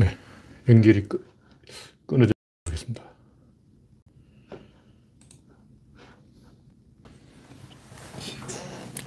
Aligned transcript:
네. 0.00 0.16
연결이 0.66 1.06
끊, 1.06 1.22
끊어져 2.06 2.32
겠습니다 2.64 3.04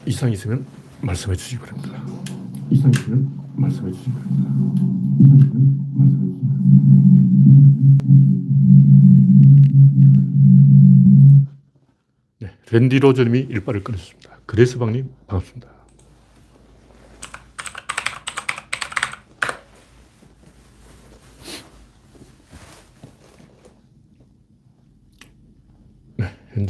이상 0.06 0.32
있으면 0.32 0.64
말씀해 1.02 1.36
주시기 1.36 1.60
바랍니다. 1.62 2.06
이상 2.70 2.92
있으면 2.92 3.32
말씀해 3.56 3.92
주시기 3.92 4.12
바랍니다. 4.12 4.52
네. 12.40 12.52
랜디 12.72 13.00
로저님이 13.00 13.40
일발을 13.50 13.84
끊으셨습니다. 13.84 14.42
그레스방님, 14.46 15.10
반갑습니다. 15.26 15.83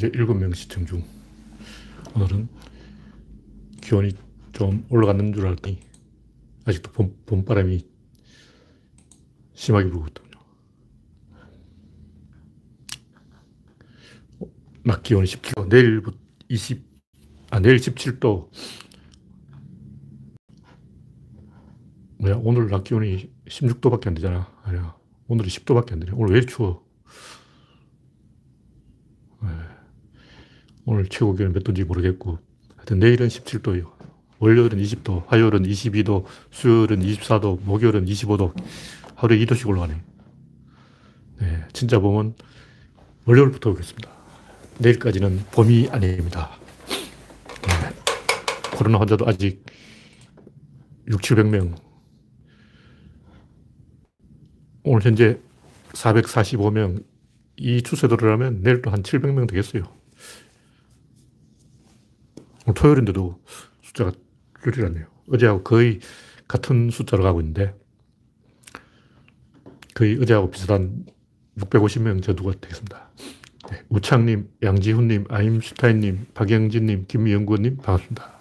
현재 0.04 0.18
7명 0.18 0.54
시청 0.54 0.86
중. 0.86 1.02
오늘은 2.14 2.50
기온이 3.82 4.12
좀 4.52 4.86
올라가는 4.90 5.32
줄 5.32 5.48
알았더니 5.48 5.80
아직도 6.66 6.92
봄, 6.92 7.16
봄바람이 7.26 7.88
심하게 9.54 9.90
불고 9.90 10.08
있더군요. 10.08 10.40
낮 14.84 15.04
기온이 15.04 15.26
10도, 15.26 15.70
내일부터 15.70 16.18
20, 16.50 16.86
아, 17.52 17.60
내일 17.62 17.78
17도. 17.78 18.50
뭐야, 22.18 22.42
오늘 22.44 22.68
낮 22.68 22.84
기온이 22.84 23.32
16도밖에 23.46 24.08
안 24.08 24.16
되잖아. 24.16 24.52
아니야. 24.64 24.98
오늘이 25.28 25.48
10도밖에 25.48 25.94
안 25.94 26.02
되네. 26.02 26.12
오늘 26.14 26.36
왜 26.36 26.42
추워? 26.46 26.86
네. 29.44 29.50
오늘 30.86 31.08
최고 31.08 31.34
기온 31.34 31.54
몇 31.54 31.64
도인지 31.64 31.84
모르겠고, 31.84 32.40
하여튼 32.76 33.00
내일은 33.00 33.28
17도예요. 33.28 33.92
월요일은 34.40 34.78
20도, 34.80 35.26
화요일은 35.28 35.64
22도, 35.64 36.26
수요일은 36.52 37.00
24도, 37.00 37.62
목요일은 37.64 38.06
25도, 38.06 38.54
하루에 39.16 39.40
2도씩 39.40 39.68
올라가네. 39.70 40.02
네, 41.40 41.64
진짜 41.72 42.00
봄은 42.00 42.34
월요일부터 43.26 43.70
오겠습니다. 43.70 44.10
내일까지는 44.80 45.46
봄이 45.52 45.88
아닙니다. 45.90 46.52
네, 46.88 48.78
코로나 48.78 49.00
환자도 49.00 49.26
아직 49.28 49.66
6, 51.08 51.22
700명. 51.22 51.76
오늘 54.84 55.02
현재 55.02 55.40
445명. 55.94 57.04
이 57.56 57.82
추세대로라면 57.82 58.64
내일 58.64 58.82
또한 58.82 59.04
700명 59.04 59.48
되겠어요. 59.48 60.03
토요일인데도 62.72 63.42
숫자가 63.82 64.12
줄지 64.64 64.82
않네요. 64.82 65.06
어제하고 65.32 65.64
거의 65.64 66.00
같은 66.48 66.90
숫자로 66.90 67.24
가고 67.24 67.42
있는데 67.42 67.76
거의 69.94 70.18
어제하고 70.22 70.50
비슷한 70.50 71.06
650명 71.58 72.24
정도가 72.24 72.54
되겠습니다. 72.62 73.10
네, 73.72 73.84
우창님, 73.90 74.50
양지훈님, 74.62 75.26
아임슈타인님, 75.30 76.28
박영진님, 76.34 77.06
김영구님 77.08 77.78
반갑습니다. 77.78 78.34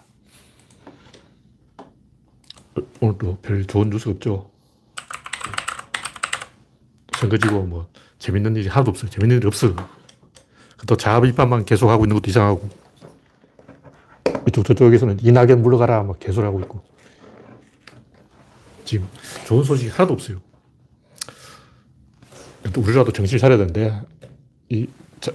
오늘도 3.00 3.38
별 3.42 3.64
좋은 3.66 3.90
뉴스 3.90 4.08
없죠? 4.08 4.50
선거지고 7.18 7.62
뭐 7.64 7.88
재밌는 8.18 8.56
일이 8.56 8.68
하나도 8.68 8.90
없어요. 8.90 9.10
재밌는 9.10 9.38
일이 9.38 9.46
없어. 9.46 9.74
또 10.86 10.96
자아 10.96 11.20
비판만 11.20 11.64
계속하고 11.64 12.04
있는 12.04 12.16
것도 12.16 12.30
이상하고. 12.30 12.81
이쪽 14.48 14.64
저쪽에서는 14.64 15.18
이낙연 15.22 15.62
물러가라 15.62 16.02
막 16.02 16.18
개소리하고 16.18 16.60
있고 16.60 16.82
지금 18.84 19.08
좋은 19.46 19.62
소식이 19.64 19.90
하나도 19.90 20.14
없어요. 20.14 20.40
우리라도 22.76 23.12
정신을 23.12 23.38
차려야 23.38 23.58
되는데 23.58 24.02
이 24.68 24.86
자, 25.20 25.32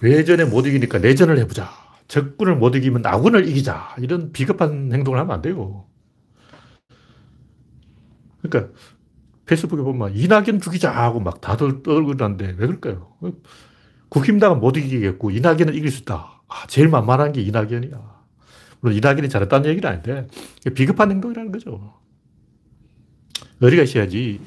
외전에 0.00 0.44
못 0.44 0.66
이기니까 0.66 0.98
내전을 0.98 1.38
해보자. 1.38 1.70
적군을 2.08 2.56
못 2.56 2.74
이기면 2.76 3.02
나군을 3.02 3.48
이기자. 3.48 3.96
이런 3.98 4.32
비겁한 4.32 4.92
행동을 4.92 5.18
하면 5.18 5.34
안 5.34 5.42
돼요. 5.42 5.86
그러니까 8.42 8.72
페이스북에 9.46 9.82
보면 9.82 10.14
이낙연 10.14 10.60
죽이자 10.60 10.90
하고 10.90 11.20
막 11.20 11.40
다들 11.40 11.82
떠들는데 11.82 12.46
왜 12.58 12.66
그럴까요? 12.66 13.16
국힘당은 14.08 14.60
못 14.60 14.76
이기겠고 14.76 15.30
이낙연은 15.30 15.74
이길 15.74 15.90
수 15.90 16.02
있다. 16.02 16.42
아, 16.48 16.66
제일 16.66 16.88
만만한 16.88 17.32
게 17.32 17.40
이낙연이야. 17.40 18.13
물론 18.84 18.98
이낙연이 18.98 19.30
잘했다는 19.30 19.70
얘기는 19.70 19.88
아닌데 19.88 20.26
비겁한 20.74 21.10
행동이라는 21.10 21.52
거죠. 21.52 21.94
의리가 23.62 23.82
있어야지. 23.84 24.42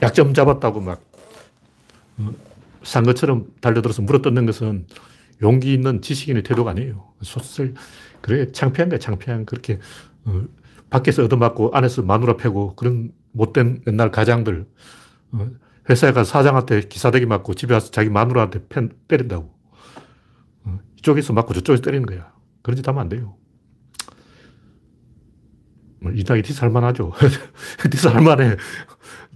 약점 0.00 0.32
잡았다고 0.32 0.80
막 0.80 1.04
어, 2.16 2.32
산 2.82 3.04
것처럼 3.04 3.48
달려들어서 3.60 4.00
물어뜯는 4.00 4.46
것은 4.46 4.86
용기 5.42 5.74
있는 5.74 6.00
지식인의 6.00 6.42
태도가 6.42 6.70
아니에요. 6.70 7.12
소설 7.20 7.74
그래 8.22 8.50
창피한 8.50 8.88
거야 8.88 8.98
창피한 8.98 9.44
그렇게 9.44 9.78
어, 10.24 10.42
밖에서 10.88 11.24
얻어맞고 11.24 11.72
안에서 11.74 12.00
마누라 12.00 12.38
패고 12.38 12.76
그런 12.76 13.12
못된 13.32 13.82
옛날 13.86 14.10
가장들 14.10 14.66
어, 15.32 15.50
회사에 15.90 16.12
가서 16.12 16.30
사장한테 16.30 16.80
귀싸대기 16.88 17.26
맞고 17.26 17.52
집에 17.52 17.74
와서 17.74 17.90
자기 17.90 18.08
마누라한테 18.08 18.68
팬 18.70 18.88
때린다고. 19.06 19.61
이쪽에서 21.02 21.32
맞고 21.32 21.52
저쪽에서 21.54 21.82
때리는 21.82 22.06
거야. 22.06 22.32
그런 22.62 22.76
짓 22.76 22.86
하면 22.86 23.00
안 23.00 23.08
돼요. 23.08 23.36
뭐 26.00 26.12
이낙연 26.12 26.42
디스 26.42 26.60
할만하죠. 26.60 27.12
디스 27.90 28.06
할만해. 28.06 28.56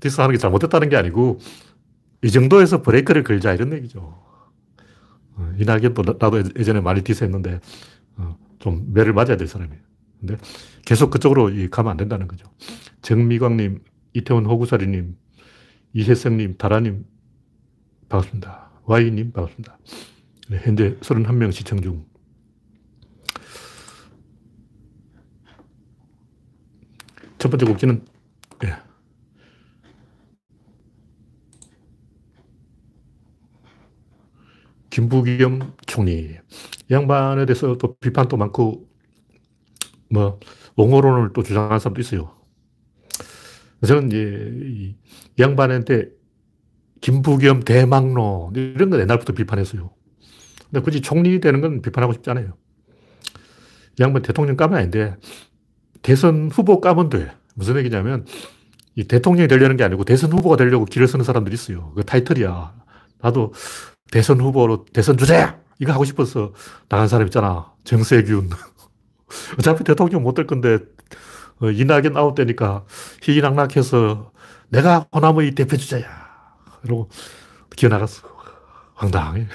디스 0.01 0.21
하는 0.21 0.33
게 0.35 0.39
잘못됐다는 0.39 0.89
게 0.89 0.97
아니고, 0.97 1.39
이 2.23 2.31
정도에서 2.31 2.83
브레이크를 2.83 3.25
걸자, 3.25 3.53
이런 3.53 3.73
얘기죠. 3.73 4.01
어, 5.35 5.53
이낙연도 5.59 6.03
나도 6.19 6.43
예전에 6.59 6.81
많이 6.81 7.03
디스했는데, 7.03 7.61
어, 8.17 8.37
좀 8.59 8.93
매를 8.93 9.13
맞아야 9.13 9.37
될 9.37 9.47
사람이에요. 9.47 9.81
근데 10.21 10.37
계속 10.85 11.11
그쪽으로 11.11 11.51
가면 11.71 11.91
안 11.91 11.97
된다는 11.97 12.27
거죠. 12.27 12.47
정미광님, 13.03 13.83
이태원 14.15 14.47
호구사리님, 14.47 15.17
이혜성님, 15.93 16.57
다라님, 16.57 17.05
반갑습니다. 18.09 18.71
와이님, 18.85 19.33
반갑습니다. 19.33 19.79
네, 20.49 20.61
현재 20.63 20.97
31명 21.01 21.51
시청 21.51 21.81
중. 21.81 22.05
첫 27.39 27.51
번째 27.51 27.67
곡지는, 27.67 28.05
예. 28.65 28.77
김부겸 34.91 35.75
총리. 35.87 36.37
양반에 36.91 37.45
대해서 37.47 37.77
또 37.77 37.97
비판도 37.99 38.37
많고, 38.37 38.89
뭐, 40.11 40.39
옹호론을 40.77 41.33
또 41.33 41.43
주장하는 41.43 41.79
사람도 41.81 42.01
있어요. 42.01 42.37
저는 43.87 44.09
이제, 44.09 44.97
양반한테 45.39 46.09
김부겸 47.01 47.65
대망론, 47.65 48.55
이런 48.55 48.91
거 48.91 49.01
옛날부터 49.01 49.33
비판했어요. 49.35 49.96
근데 50.71 50.81
굳이 50.85 51.01
총리 51.01 51.41
되는 51.41 51.61
건 51.61 51.83
비판하고 51.83 52.13
싶지 52.13 52.31
않아요. 52.31 52.57
양반 54.01 54.23
대통령 54.23 54.57
까면 54.57 54.79
아닌데, 54.79 55.17
대선 56.03 56.51
후보 56.53 56.81
까면 56.81 57.09
돼. 57.09 57.33
무슨 57.55 57.77
얘기냐면, 57.79 58.27
이 58.95 59.05
대통령이 59.05 59.49
되려는 59.49 59.77
게 59.77 59.85
아니고 59.85 60.05
대선 60.05 60.33
후보가 60.33 60.57
되려고 60.57 60.85
길을 60.87 61.09
서는 61.09 61.25
사람들이 61.25 61.55
있어요. 61.55 61.93
그 61.95 62.05
타이틀이야. 62.05 62.75
나도 63.23 63.53
대선 64.11 64.41
후보로 64.41 64.87
대선 64.93 65.17
주제! 65.19 65.49
이거 65.79 65.93
하고 65.93 66.05
싶어서 66.05 66.53
나간 66.89 67.09
사람 67.09 67.27
있잖아. 67.27 67.73
정세균. 67.85 68.51
어차피 69.59 69.85
대통령 69.85 70.23
못 70.23 70.35
될 70.35 70.47
건데, 70.47 70.79
어, 71.61 71.71
이낙연 71.71 72.17
아웃되니까 72.17 72.85
희희낙낙해서 73.23 74.33
내가 74.69 75.07
호남의 75.15 75.55
대표주자야. 75.55 76.05
이러고 76.85 77.09
기어 77.77 77.89
나갔어. 77.89 78.23
황당해. 78.95 79.47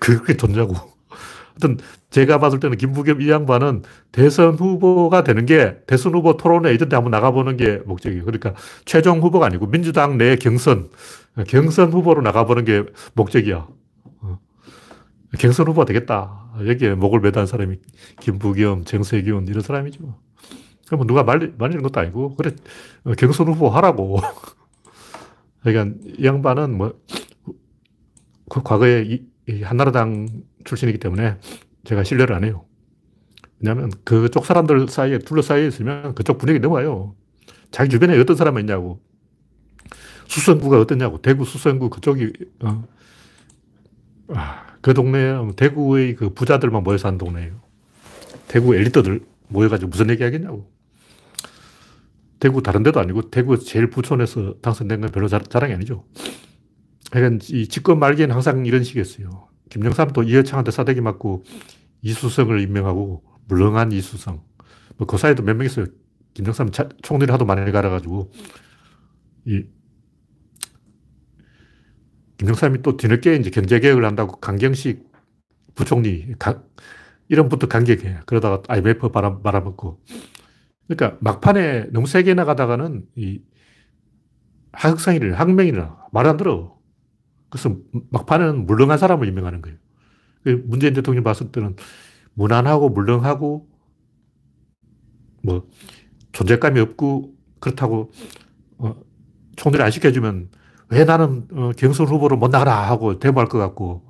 그게 0.00 0.36
존재하고. 0.36 0.74
하여튼 0.74 1.78
제가 2.10 2.38
봤을 2.38 2.58
때는 2.60 2.76
김부겸 2.76 3.20
이 3.20 3.30
양반은 3.30 3.82
대선 4.12 4.54
후보가 4.54 5.24
되는 5.24 5.46
게 5.46 5.76
대선 5.86 6.14
후보 6.14 6.36
토론회 6.36 6.72
이런 6.72 6.88
데 6.88 6.96
한번 6.96 7.10
나가보는 7.12 7.56
게 7.56 7.80
목적이에요. 7.84 8.24
그러니까 8.24 8.54
최종 8.84 9.20
후보가 9.20 9.46
아니고 9.46 9.68
민주당 9.68 10.18
내 10.18 10.36
경선, 10.36 10.90
경선 11.46 11.92
후보로 11.92 12.22
나가보는 12.22 12.64
게 12.64 12.84
목적이야. 13.14 13.68
어. 14.22 14.38
경선 15.38 15.68
후보가 15.68 15.84
되겠다. 15.86 16.44
여기에 16.66 16.94
목을 16.94 17.20
매단 17.20 17.46
사람이 17.46 17.78
김부겸, 18.20 18.84
정세균 18.84 19.46
이런 19.48 19.62
사람이죠. 19.62 20.18
그러면 20.86 21.06
누가 21.06 21.22
말리, 21.22 21.52
말리는 21.56 21.82
것도 21.82 22.00
아니고, 22.00 22.36
그래, 22.36 22.52
어, 23.04 23.12
경선 23.14 23.48
후보 23.48 23.70
하라고. 23.70 24.20
그러니까 25.62 25.96
이 26.18 26.24
양반은 26.24 26.76
뭐, 26.76 26.94
그 28.48 28.62
과거에 28.62 29.02
이, 29.02 29.14
이 29.14 29.33
한나라당 29.62 30.28
출신이기 30.64 30.98
때문에 30.98 31.36
제가 31.84 32.04
신뢰를 32.04 32.34
안 32.34 32.44
해요. 32.44 32.64
왜냐하면 33.60 33.90
그쪽 34.04 34.46
사람들 34.46 34.88
사이에 34.88 35.18
둘러싸여 35.18 35.66
있으면 35.66 36.14
그쪽 36.14 36.38
분위기 36.38 36.60
넘어요. 36.60 37.14
자기 37.70 37.90
주변에 37.90 38.18
어떤 38.18 38.36
사람이 38.36 38.60
있냐고. 38.60 39.00
수성구가 40.28 40.80
어떠냐고. 40.80 41.20
대구 41.20 41.44
수성구 41.44 41.90
그쪽이, 41.90 42.32
어. 42.60 42.84
아, 44.28 44.66
그 44.80 44.94
동네, 44.94 45.34
대구의 45.56 46.14
그 46.16 46.30
부자들만 46.30 46.82
모여 46.82 46.98
사는 46.98 47.18
동네예요. 47.18 47.60
대구 48.48 48.74
엘리트들 48.74 49.20
모여가지고 49.48 49.90
무슨 49.90 50.10
얘기 50.10 50.22
하겠냐고. 50.22 50.70
대구 52.40 52.62
다른 52.62 52.82
데도 52.82 53.00
아니고 53.00 53.30
대구 53.30 53.58
제일 53.58 53.88
부촌에서 53.88 54.56
당선된 54.60 55.00
건 55.00 55.10
별로 55.10 55.28
자, 55.28 55.38
자랑이 55.38 55.72
아니죠. 55.72 56.04
그러니까 57.20 57.44
이 57.50 57.68
집권 57.68 57.98
말기에는 58.00 58.34
항상 58.34 58.66
이런 58.66 58.82
식이었어요. 58.84 59.48
김영삼도 59.70 60.24
이해창한테 60.24 60.70
사대기 60.70 61.00
맞고 61.00 61.44
이수성을 62.02 62.58
임명하고 62.60 63.22
물렁한 63.48 63.92
이수성. 63.92 64.42
뭐 64.98 65.06
그 65.06 65.18
사이도 65.18 65.42
몇 65.44 65.56
명 65.56 65.66
있어요. 65.66 65.86
김정삼 66.34 66.70
총리를 67.02 67.32
하도 67.32 67.44
많이 67.44 67.70
갈아가지고 67.72 68.32
이 69.46 69.64
김정삼이 72.38 72.82
또 72.82 72.96
뒤늦게 72.96 73.36
이제 73.36 73.50
경제개혁을 73.50 74.04
한다고 74.04 74.38
강경식 74.40 75.04
부총리, 75.74 76.34
가, 76.38 76.62
이름부터 77.28 77.68
강경해. 77.68 78.20
그러다가 78.26 78.62
IMF 78.68 79.10
바람, 79.12 79.40
말아먹고. 79.42 80.00
그러니까 80.88 81.18
막판에 81.22 81.86
너무 81.92 82.06
세게 82.06 82.34
나가다가는 82.34 83.06
이 83.16 83.42
학생이를, 84.72 85.38
학명이나 85.38 85.98
말안 86.12 86.36
들어. 86.36 86.73
그래서 87.54 87.76
막판에는 88.10 88.66
물렁한 88.66 88.98
사람을 88.98 89.28
임명하는 89.28 89.62
거예요. 89.62 89.78
그 90.42 90.64
문재인 90.66 90.92
대통령 90.92 91.22
봤을 91.22 91.52
때는 91.52 91.76
무난하고 92.34 92.88
물렁하고 92.88 93.68
뭐 95.44 95.68
존재감이 96.32 96.80
없고 96.80 97.32
그렇다고 97.60 98.10
어, 98.78 98.96
총리를 99.54 99.84
안 99.84 99.92
시켜주면 99.92 100.48
왜 100.88 101.04
나는 101.04 101.46
어, 101.52 101.70
경선 101.76 102.08
후보로 102.08 102.36
못 102.38 102.48
나가라 102.48 102.90
하고 102.90 103.20
대모할 103.20 103.48
것 103.48 103.58
같고 103.58 104.04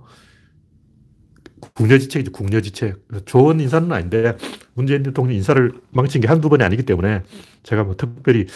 국녀지책이죠, 1.74 2.32
국녀지책. 2.32 3.06
좋은 3.26 3.60
인사는 3.60 3.92
아닌데 3.92 4.38
문재인 4.72 5.02
대통령 5.02 5.36
인사를 5.36 5.70
망친 5.90 6.22
게 6.22 6.28
한두 6.28 6.48
번이 6.48 6.64
아니기 6.64 6.84
때문에 6.84 7.24
제가 7.62 7.84
뭐 7.84 7.94
특별히 7.94 8.46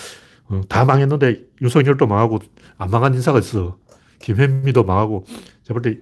어, 0.46 0.62
다 0.66 0.86
망했는데 0.86 1.44
윤석열도 1.60 2.06
망하고 2.06 2.38
안 2.78 2.90
망한 2.90 3.12
인사가 3.12 3.38
있어. 3.38 3.78
김현미도 4.20 4.84
망하고 4.84 5.24
제가 5.64 5.80
볼 5.80 5.82
때 5.82 6.00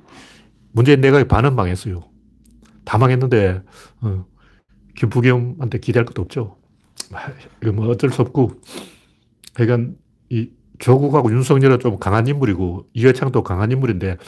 문재인 0.73 1.01
내각의 1.01 1.27
반은 1.29 1.55
망했어요. 1.57 2.05
다 2.85 2.99
망했는데 2.99 3.63
어, 4.03 4.27
김부겸한테 4.97 5.79
기대할 5.79 6.05
것도 6.07 6.23
없죠. 6.23 6.59
이거 7.63 7.73
뭐 7.73 7.89
어쩔 7.89 8.11
수 8.11 8.23
없고 8.23 8.61
그러니까 9.55 9.93
이 10.31 10.51
조국하고 10.79 11.33
윤석열은 11.33 11.81
좀 11.81 11.99
강한 11.99 12.27
인물이고 12.27 12.89
이회창도 12.93 13.43
강한 13.43 13.73
인물인데 13.73 14.19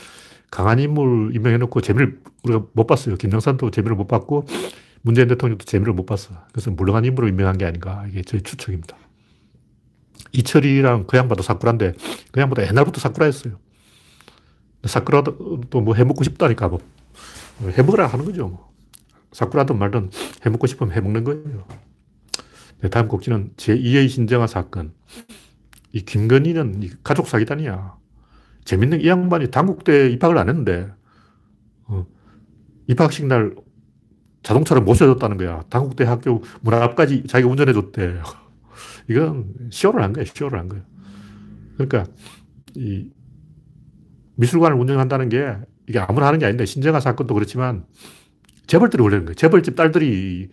강한 0.51 0.79
인물 0.79 1.35
임명해놓고 1.37 1.83
재미를 1.83 2.21
우리가 2.45 2.67
못 2.73 2.87
봤어요. 2.87 3.17
김영삼도 3.17 3.71
재미를 3.71 3.97
못 3.97 4.09
봤고 4.09 4.47
문재인 5.03 5.29
대통령도 5.29 5.65
재미를 5.67 5.93
못 5.93 6.07
봤어. 6.07 6.35
그래서 6.53 6.71
물렁한 6.71 7.05
인물을 7.05 7.29
임명한 7.29 7.59
게 7.59 7.67
아닌가 7.67 8.07
이게 8.09 8.23
저희 8.23 8.43
추측입니다. 8.43 8.97
이철이랑 10.33 11.07
그 11.07 11.17
양반도 11.19 11.43
사쿠라인데 11.43 11.93
그 12.33 12.41
양반도 12.41 12.63
옛날부터 12.67 13.01
사쿠라였어요. 13.01 13.59
사쿠라도 14.89 15.61
뭐 15.81 15.95
해먹고 15.95 16.25
싶다니까 16.25 16.69
뭐 16.69 16.81
해먹으라 17.61 18.07
하는 18.07 18.25
거죠. 18.25 18.49
뭐. 18.49 18.69
사쿠라든 19.33 19.79
말든 19.79 20.11
해먹고 20.45 20.67
싶으면 20.67 20.93
해먹는 20.93 21.25
거예요. 21.25 21.65
네, 22.81 22.89
다음 22.89 23.09
곡지는 23.09 23.53
제2의 23.57 24.09
신정화 24.09 24.47
사건. 24.47 24.93
이 25.93 26.03
김건희는 26.03 26.89
가족 27.03 27.29
사기단이야. 27.29 27.97
재밌는 28.65 29.01
이 29.01 29.09
양반이 29.09 29.51
당국대 29.51 30.11
입학을 30.11 30.39
안 30.39 30.49
했는데, 30.49 30.91
어, 31.85 32.07
입학식 32.87 33.27
날 33.27 33.55
자동차를 34.43 34.83
모셔줬다는 34.83 35.39
거야. 35.39 35.63
당국대 35.71 36.05
학교 36.05 36.43
문 36.61 36.75
앞까지 36.75 37.27
자기가 37.27 37.51
운전해줬대. 37.51 38.21
이건 39.11 39.55
쇼를 39.71 40.03
한 40.03 40.13
거야, 40.13 40.25
쇼를 40.25 40.59
한 40.59 40.69
거야. 40.69 40.83
그러니까, 41.77 42.11
이 42.75 43.11
미술관을 44.39 44.79
운영한다는 44.79 45.29
게 45.29 45.57
이게 45.87 45.99
아무나 45.99 46.29
하는 46.29 46.39
게 46.39 46.47
아닌데, 46.47 46.65
신정화 46.65 47.01
사건도 47.01 47.35
그렇지만, 47.35 47.85
재벌들이 48.67 49.03
원래는. 49.03 49.35
재벌집 49.35 49.75
딸들이 49.75 50.51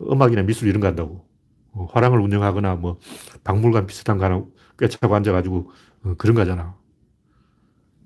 음악이나 0.00 0.42
미술 0.42 0.68
이런 0.68 0.80
거 0.80 0.86
한다고. 0.86 1.26
어, 1.72 1.86
화랑을 1.92 2.20
운영하거나 2.20 2.76
뭐 2.76 2.98
박물관 3.44 3.86
비슷한 3.86 4.18
거 4.18 4.24
하나 4.24 4.42
꿰차고 4.78 5.14
앉아가지고 5.14 5.70
어, 6.04 6.14
그런 6.18 6.34
거잖아. 6.34 6.76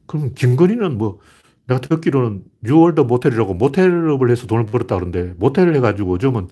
그럼 0.07 0.33
김건희는 0.35 0.99
뭐 0.99 1.21
내가 1.67 1.81
듣기로는 1.81 2.45
뉴월드 2.63 3.01
모텔이라고 3.03 3.55
모텔업을 3.55 4.31
해서 4.31 4.47
돈을 4.47 4.67
벌었다 4.67 4.97
그러는데 4.97 5.35
모텔을 5.39 5.75
해가지고 5.77 6.15
요즘은 6.15 6.49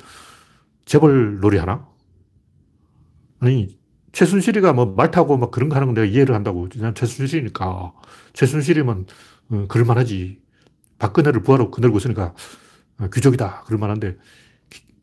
재벌 0.84 1.40
놀이 1.40 1.58
하나? 1.58 1.86
아니 3.40 3.78
최순실이가 4.12 4.72
뭐 4.72 4.86
말 4.86 5.10
타고 5.10 5.36
막 5.36 5.50
그런 5.50 5.68
거 5.68 5.76
하는 5.76 5.88
건 5.88 5.94
내가 5.94 6.06
이해를 6.06 6.34
한다고. 6.34 6.68
그냥 6.70 6.94
최순실이니까. 6.94 7.92
최순실이면 8.32 9.06
어, 9.50 9.66
그럴만하지. 9.68 10.40
박근혜를 10.98 11.42
부하로 11.42 11.70
거늘고 11.70 11.98
있으니까 11.98 12.34
어, 12.98 13.08
귀족이다. 13.12 13.62
그럴만한데 13.66 14.16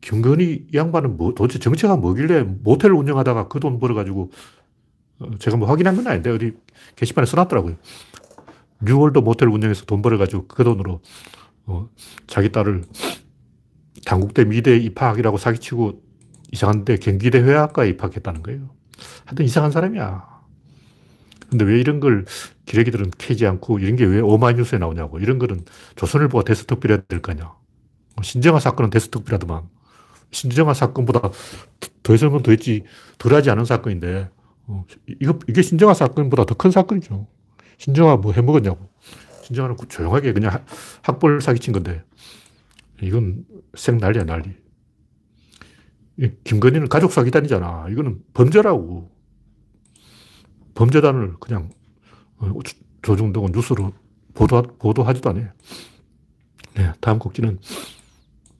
김건희 0.00 0.68
양반은 0.74 1.16
뭐 1.16 1.34
도대체 1.34 1.58
정체가 1.58 1.96
뭐길래 1.96 2.42
모텔을 2.42 2.94
운영하다가 2.94 3.48
그 3.48 3.58
돈 3.60 3.80
벌어가지고 3.80 4.30
어, 5.20 5.30
제가 5.38 5.56
뭐 5.56 5.68
확인한 5.68 5.96
건 5.96 6.06
아닌데 6.06 6.30
어디 6.30 6.52
게시판에 6.96 7.26
써놨더라고요. 7.26 7.76
뉴월드 8.82 9.18
모텔 9.18 9.48
운영해서 9.48 9.84
돈 9.86 10.02
벌어가지고 10.02 10.46
그 10.48 10.62
돈으로 10.64 11.00
어, 11.66 11.88
자기 12.28 12.52
딸을 12.52 12.84
단국대 14.06 14.44
미대 14.44 14.76
입학이라고 14.76 15.36
사기치고 15.38 16.00
이상한데 16.52 16.96
경기대 16.96 17.40
회화학과에 17.40 17.88
입학했다는 17.90 18.42
거예요. 18.42 18.70
하여튼 19.26 19.44
이상한 19.44 19.70
사람이야. 19.70 20.38
근데 21.50 21.64
왜 21.64 21.80
이런 21.80 22.00
걸 22.00 22.26
기레기들은 22.66 23.12
캐지 23.18 23.46
않고 23.46 23.78
이런 23.78 23.96
게 23.96 24.04
왜 24.04 24.20
오마이뉴스에 24.20 24.78
나오냐고. 24.78 25.18
이런 25.18 25.38
거는 25.38 25.64
조선일보가 25.96 26.44
대서특필 26.44 26.90
해야 26.90 27.00
될 27.08 27.22
거 27.22 27.34
아냐. 27.34 27.54
신정아 28.22 28.60
사건은 28.60 28.90
대서특필하더만. 28.90 29.62
신정아 30.32 30.74
사건보다 30.74 31.30
더 32.02 32.14
있으면 32.14 32.42
더 32.42 32.52
있지, 32.52 32.84
덜 33.18 33.34
하지 33.34 33.50
않은 33.50 33.64
사건인데, 33.64 34.28
어, 34.66 34.84
이거, 35.20 35.38
이게 35.48 35.62
신정아 35.62 35.94
사건보다 35.94 36.44
더 36.44 36.54
큰 36.54 36.70
사건이죠. 36.70 37.26
신정아 37.78 38.16
뭐 38.16 38.32
해먹었냐고. 38.32 38.90
신정아는 39.44 39.76
조용하게 39.88 40.32
그냥 40.34 40.64
학벌 41.02 41.40
사기친 41.40 41.72
건데, 41.72 42.02
이건 43.00 43.44
생 43.74 43.98
난리야, 43.98 44.24
난리. 44.24 44.54
김건희는 46.44 46.88
가족 46.88 47.12
사기단이잖아. 47.12 47.86
이거는 47.90 48.20
범죄라고. 48.34 49.10
범죄단을 50.74 51.34
그냥 51.40 51.70
어, 52.38 52.52
조중동은 53.02 53.52
뉴스로 53.52 53.92
보도, 54.34 54.62
보도하지도 54.62 55.30
않아요. 55.30 55.48
네, 56.74 56.92
다음 57.00 57.18
곡지는 57.18 57.58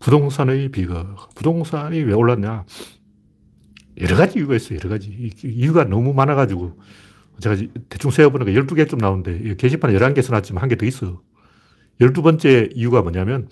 부동산의 0.00 0.70
비극. 0.70 1.16
부동산이 1.34 2.00
왜 2.00 2.12
올랐냐? 2.12 2.64
여러 4.00 4.16
가지 4.16 4.38
이유가 4.38 4.54
있어요. 4.56 4.78
여러 4.78 4.88
가지. 4.90 5.10
이유가 5.44 5.84
너무 5.84 6.12
많아가지고 6.14 6.78
제가 7.40 7.56
대충 7.88 8.10
세어보니까 8.10 8.52
12개쯤 8.52 8.98
나오는데 9.00 9.54
게시판에 9.56 9.94
11개 9.98 10.22
써놨지만 10.22 10.62
한 10.62 10.68
개 10.68 10.76
더 10.76 10.86
있어. 10.86 11.20
12번째 12.00 12.70
이유가 12.76 13.02
뭐냐면 13.02 13.48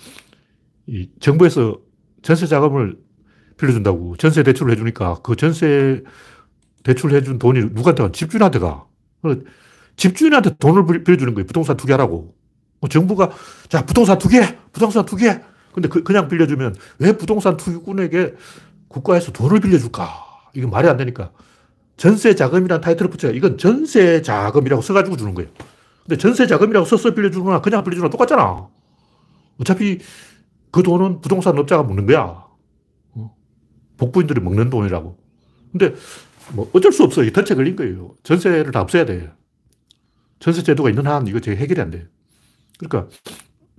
이 0.86 1.08
정부에서 1.20 1.80
전세 2.22 2.46
자금을 2.46 2.96
빌려준다고 3.58 4.16
전세 4.16 4.42
대출을 4.42 4.72
해주니까 4.72 5.20
그 5.22 5.36
전세 5.36 6.02
대출해준 6.84 7.38
돈이 7.38 7.60
누구한테 7.72 8.02
가? 8.04 8.12
집주인한테 8.12 8.58
가. 8.60 8.84
집주인한테 9.96 10.56
돈을 10.58 11.02
빌려주는 11.04 11.34
거예요. 11.34 11.46
부동산 11.46 11.76
두개 11.76 11.92
하라고. 11.94 12.34
뭐 12.80 12.88
정부가 12.88 13.30
자 13.68 13.84
부동산 13.84 14.18
두 14.18 14.28
개, 14.28 14.56
부동산 14.72 15.04
두 15.04 15.16
개. 15.16 15.40
근데 15.72 15.88
그, 15.88 16.12
냥 16.12 16.28
빌려주면 16.28 16.75
왜 16.98 17.16
부동산 17.16 17.56
투기꾼에게 17.56 18.34
국가에서 18.88 19.32
돈을 19.32 19.60
빌려줄까? 19.60 20.08
이게 20.54 20.66
말이 20.66 20.88
안 20.88 20.96
되니까. 20.96 21.32
전세 21.96 22.34
자금이란 22.34 22.80
타이틀을 22.80 23.10
붙여요. 23.10 23.32
이건 23.32 23.58
전세 23.58 24.22
자금이라고 24.22 24.82
써가지고 24.82 25.16
주는 25.16 25.34
거예요. 25.34 25.50
근데 26.04 26.16
전세 26.16 26.46
자금이라고 26.46 26.86
써서 26.86 27.12
빌려주거나 27.14 27.60
그냥 27.62 27.82
빌려주거나 27.82 28.10
똑같잖아. 28.10 28.68
어차피 29.60 29.98
그 30.70 30.82
돈은 30.82 31.20
부동산 31.20 31.58
업자가 31.58 31.82
묻는 31.82 32.06
거야. 32.06 32.46
어? 33.97 34.07
복부인들이 34.07 34.41
먹는 34.41 34.71
돈이라고. 34.71 35.19
근데 35.73 35.95
뭐 36.53 36.71
어쩔 36.73 36.93
수 36.93 37.03
없어. 37.05 37.25
이 37.25 37.33
덫에 37.33 37.57
걸린 37.57 37.76
거예요. 37.76 38.15
전세를 38.23 38.73
다 38.73 38.81
없애야 38.81 39.05
돼. 39.05 39.33
전세 40.38 40.62
제도가 40.62 40.91
있는 40.91 41.07
한 41.07 41.26
이거 41.26 41.41
제 41.41 41.55
해결이 41.55 41.81
안 41.81 41.91
돼. 41.91 42.07
그러니까 42.79 43.11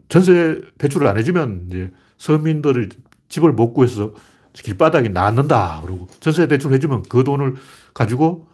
전세 0.10 0.62
대출을 0.78 1.08
안 1.08 1.18
해주면 1.18 1.68
이제 1.68 1.92
서민들을 2.18 2.90
집을 3.30 3.54
못 3.54 3.74
구해서 3.74 4.14
길바닥에 4.54 5.10
낳는다. 5.10 5.82
그러고 5.82 6.08
전세 6.20 6.48
대출 6.48 6.74
해주면 6.74 7.04
그 7.04 7.24
돈을 7.24 7.56
가지고 7.94 8.48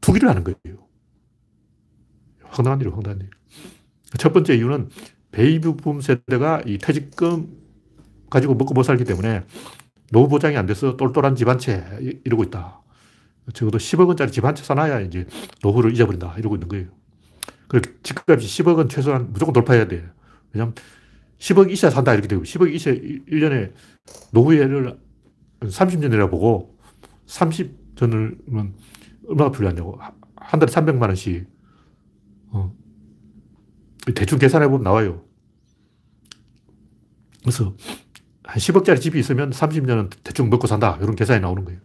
투기를 0.00 0.28
하는 0.28 0.44
거예요. 0.44 0.78
황당한 2.44 2.80
일이에요, 2.80 2.94
황당한 2.94 3.20
일. 3.20 3.30
첫 4.18 4.32
번째 4.32 4.54
이유는 4.54 4.90
베이비붐 5.32 6.00
세대가 6.00 6.62
이 6.64 6.78
퇴직금 6.78 7.48
가지고 8.30 8.54
먹고 8.54 8.74
못 8.74 8.82
살기 8.82 9.04
때문에 9.04 9.44
노후 10.12 10.28
보장이 10.28 10.56
안 10.56 10.66
돼서 10.66 10.96
똘똘한 10.96 11.34
집 11.36 11.48
한 11.48 11.58
채 11.58 11.84
이러고 12.24 12.44
있다. 12.44 12.82
적어도 13.52 13.78
10억 13.78 14.06
원짜리 14.08 14.30
집 14.32 14.44
한 14.44 14.54
채 14.54 14.62
사놔야 14.64 15.00
이제 15.00 15.26
노후를 15.62 15.92
잊어버린다. 15.92 16.34
이러고 16.38 16.56
있는 16.56 16.68
거예요. 16.68 16.86
그리고 17.68 17.90
집값이 18.02 18.46
10억 18.62 18.76
원 18.76 18.88
최소한 18.88 19.32
무조건 19.32 19.52
돌파해야 19.52 19.88
돼. 19.88 20.08
왜냐면 20.52 20.74
10억 21.38 21.70
이下산다 21.70 22.12
이렇게 22.14 22.28
되고 22.28 22.42
10억 22.42 22.68
이하 22.72 22.94
1년에 22.94 23.72
노후에를 24.32 24.98
30년이라 25.60 26.30
보고 26.30 26.78
30전을 27.26 28.72
얼마나 29.28 29.50
필요하냐고. 29.50 29.98
한 30.36 30.60
달에 30.60 30.70
300만 30.72 31.02
원씩. 31.02 31.46
어. 32.50 32.72
대충 34.14 34.38
계산해보면 34.38 34.82
나와요. 34.84 35.24
그래서 37.40 37.74
한 38.56 38.58
10억짜리 38.58 38.98
집이 39.02 39.18
있으면 39.18 39.50
30년은 39.50 40.10
대충 40.24 40.48
먹고 40.48 40.66
산다. 40.66 40.96
이런 41.02 41.14
계산이 41.14 41.40
나오는 41.40 41.62
거예요. 41.62 41.78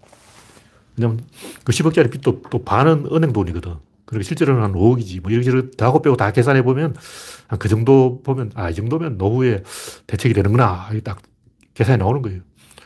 왜냐면 0.95 1.19
그 1.65 1.73
10억짜리 1.73 2.09
빚도 2.09 2.43
또 2.49 2.63
반은 2.63 3.07
은행 3.11 3.33
돈이거든. 3.33 3.75
그리고 4.05 4.23
실제로는 4.23 4.63
한 4.63 4.71
5억이지. 4.71 5.21
뭐 5.21 5.31
이렇게 5.31 5.69
다하고 5.75 6.01
빼고 6.01 6.15
다 6.15 6.31
계산해 6.31 6.63
보면 6.63 6.95
한 7.47 7.59
그 7.59 7.67
정도 7.67 8.21
보면, 8.23 8.53
아, 8.55 8.69
이 8.69 8.73
정도면 8.73 9.17
노후에 9.17 9.63
대책이 10.07 10.33
되는구나. 10.33 10.89
딱 11.03 11.21
계산이 11.73 11.97
나오는 11.97 12.21
거예요. 12.21 12.39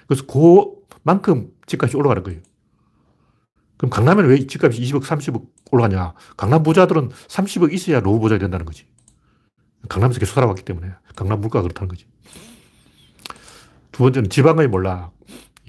그래서 0.07 0.25
그만큼 0.25 1.51
집값이 1.67 1.95
올라가는 1.95 2.23
거예요. 2.23 2.41
그럼 3.77 3.91
강남에는 3.91 4.31
왜 4.31 4.47
집값이 4.47 4.81
20억, 4.81 5.03
30억 5.03 5.45
올라가냐? 5.71 6.15
강남 6.37 6.63
부자들은 6.63 7.09
30억 7.09 7.71
있어야 7.71 8.01
노후 8.01 8.19
보장이 8.19 8.39
된다는 8.39 8.65
거지. 8.65 8.87
강남에서 9.89 10.19
계속 10.19 10.33
살아왔기 10.33 10.63
때문에. 10.63 10.91
강남 11.15 11.39
물가가 11.39 11.61
그렇다는 11.61 11.87
거지. 11.89 12.07
두 13.95 14.03
번째는 14.03 14.29
지방의 14.29 14.67
몰락. 14.67 15.13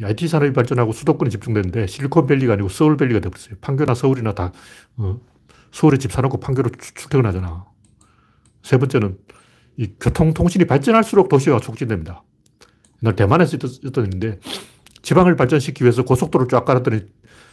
IT 0.02 0.26
산업이 0.26 0.52
발전하고 0.52 0.90
수도권에 0.90 1.30
집중되는데 1.30 1.86
실리콘밸리가 1.86 2.54
아니고 2.54 2.68
서울밸리가 2.68 3.20
되어버렸어요. 3.20 3.54
판교나 3.60 3.94
서울이나 3.94 4.34
다 4.34 4.50
어, 4.96 5.20
서울에 5.70 5.96
집 5.96 6.10
사놓고 6.10 6.40
판교로 6.40 6.70
출퇴근하잖아. 6.96 7.66
세 8.64 8.78
번째는 8.78 9.16
이 9.76 9.92
교통통신이 10.00 10.64
발전할수록 10.64 11.28
도시가 11.28 11.60
촉진됩니다. 11.60 12.24
옛날 13.04 13.14
대만에서 13.14 13.58
있던 13.84 14.06
일인데 14.06 14.40
지방을 15.02 15.36
발전시키기 15.36 15.84
위해서 15.84 16.02
고속도로를 16.04 16.48
쫙 16.48 16.64
깔았더니 16.64 17.02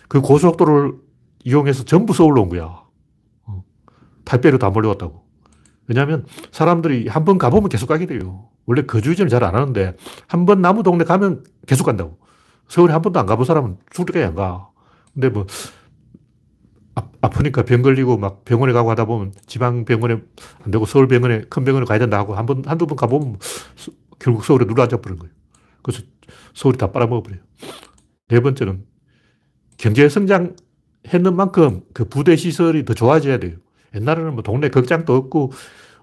그 0.09 0.21
고속도로를 0.21 0.93
이용해서 1.43 1.83
전부 1.85 2.13
서울로 2.15 2.41
온 2.41 2.49
거야. 2.49 2.81
어, 3.45 3.63
탈배로 4.25 4.57
다 4.57 4.71
몰려왔다고. 4.71 5.23
왜냐하면 5.85 6.25
사람들이 6.51 7.09
한 7.09 7.25
번 7.25 7.37
가보면 7.37 7.69
계속 7.69 7.85
가게 7.85 8.07
돼요. 8.07 8.49
원래 8.65 8.83
거주 8.83 9.11
이전을 9.11 9.29
잘안 9.29 9.55
하는데 9.55 9.95
한번 10.27 10.61
나무 10.61 10.83
동네 10.83 11.03
가면 11.03 11.43
계속 11.67 11.83
간다고. 11.85 12.17
서울에 12.67 12.93
한 12.93 13.01
번도 13.01 13.19
안 13.19 13.25
가본 13.25 13.45
사람은 13.45 13.77
죽을 13.91 14.13
때까지 14.13 14.29
안 14.29 14.35
가. 14.35 14.69
근데 15.13 15.29
뭐 15.29 15.45
아, 16.95 17.29
프니까 17.29 17.63
병 17.63 17.81
걸리고 17.81 18.17
막 18.17 18.43
병원에 18.45 18.73
가고 18.73 18.91
하다 18.91 19.05
보면 19.05 19.33
지방 19.47 19.85
병원에 19.85 20.21
안 20.63 20.71
되고 20.71 20.85
서울 20.85 21.07
병원에 21.07 21.41
큰 21.49 21.63
병원에 21.63 21.85
가야 21.85 21.97
된다 21.97 22.17
하고 22.19 22.35
한 22.35 22.45
번, 22.45 22.63
한두 22.65 22.85
번 22.85 22.95
가보면 22.97 23.39
결국 24.19 24.43
서울에 24.43 24.65
눌러 24.65 24.83
앉아 24.83 24.97
버린 24.97 25.17
거예요. 25.17 25.33
그래서 25.81 26.03
서울이 26.53 26.77
다 26.77 26.91
빨아먹어 26.91 27.23
버려요. 27.23 27.41
네 28.27 28.39
번째는 28.39 28.83
경제 29.77 30.07
성장 30.09 30.55
했는 31.07 31.35
만큼 31.35 31.81
그 31.93 32.05
부대 32.05 32.35
시설이 32.35 32.85
더 32.85 32.93
좋아져야 32.93 33.37
돼요. 33.37 33.57
옛날에는 33.95 34.33
뭐 34.33 34.43
동네 34.43 34.69
극장도 34.69 35.15
없고 35.15 35.51